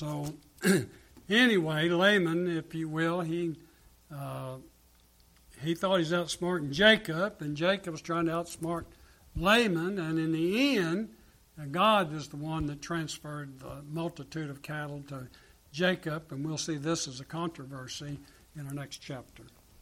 So, 0.00 0.32
anyway, 1.28 1.90
Laban, 1.90 2.48
if 2.56 2.74
you 2.74 2.88
will, 2.88 3.20
he 3.20 3.54
uh, 4.10 4.56
he 5.62 5.74
thought 5.74 5.98
he's 5.98 6.12
outsmarting 6.12 6.70
Jacob, 6.70 7.42
and 7.42 7.54
Jacob 7.54 7.92
was 7.92 8.00
trying 8.00 8.24
to 8.24 8.32
outsmart 8.32 8.86
Laban, 9.36 9.98
and 9.98 10.18
in 10.18 10.32
the 10.32 10.78
end, 10.78 11.10
God 11.70 12.14
is 12.14 12.28
the 12.28 12.38
one 12.38 12.64
that 12.68 12.80
transferred 12.80 13.60
the 13.60 13.82
multitude 13.90 14.48
of 14.48 14.62
cattle 14.62 15.02
to 15.08 15.28
Jacob, 15.70 16.32
and 16.32 16.46
we'll 16.46 16.56
see 16.56 16.76
this 16.76 17.06
as 17.06 17.20
a 17.20 17.24
controversy 17.26 18.18
in 18.56 18.66
our 18.66 18.72
next 18.72 19.02
chapter. 19.02 19.42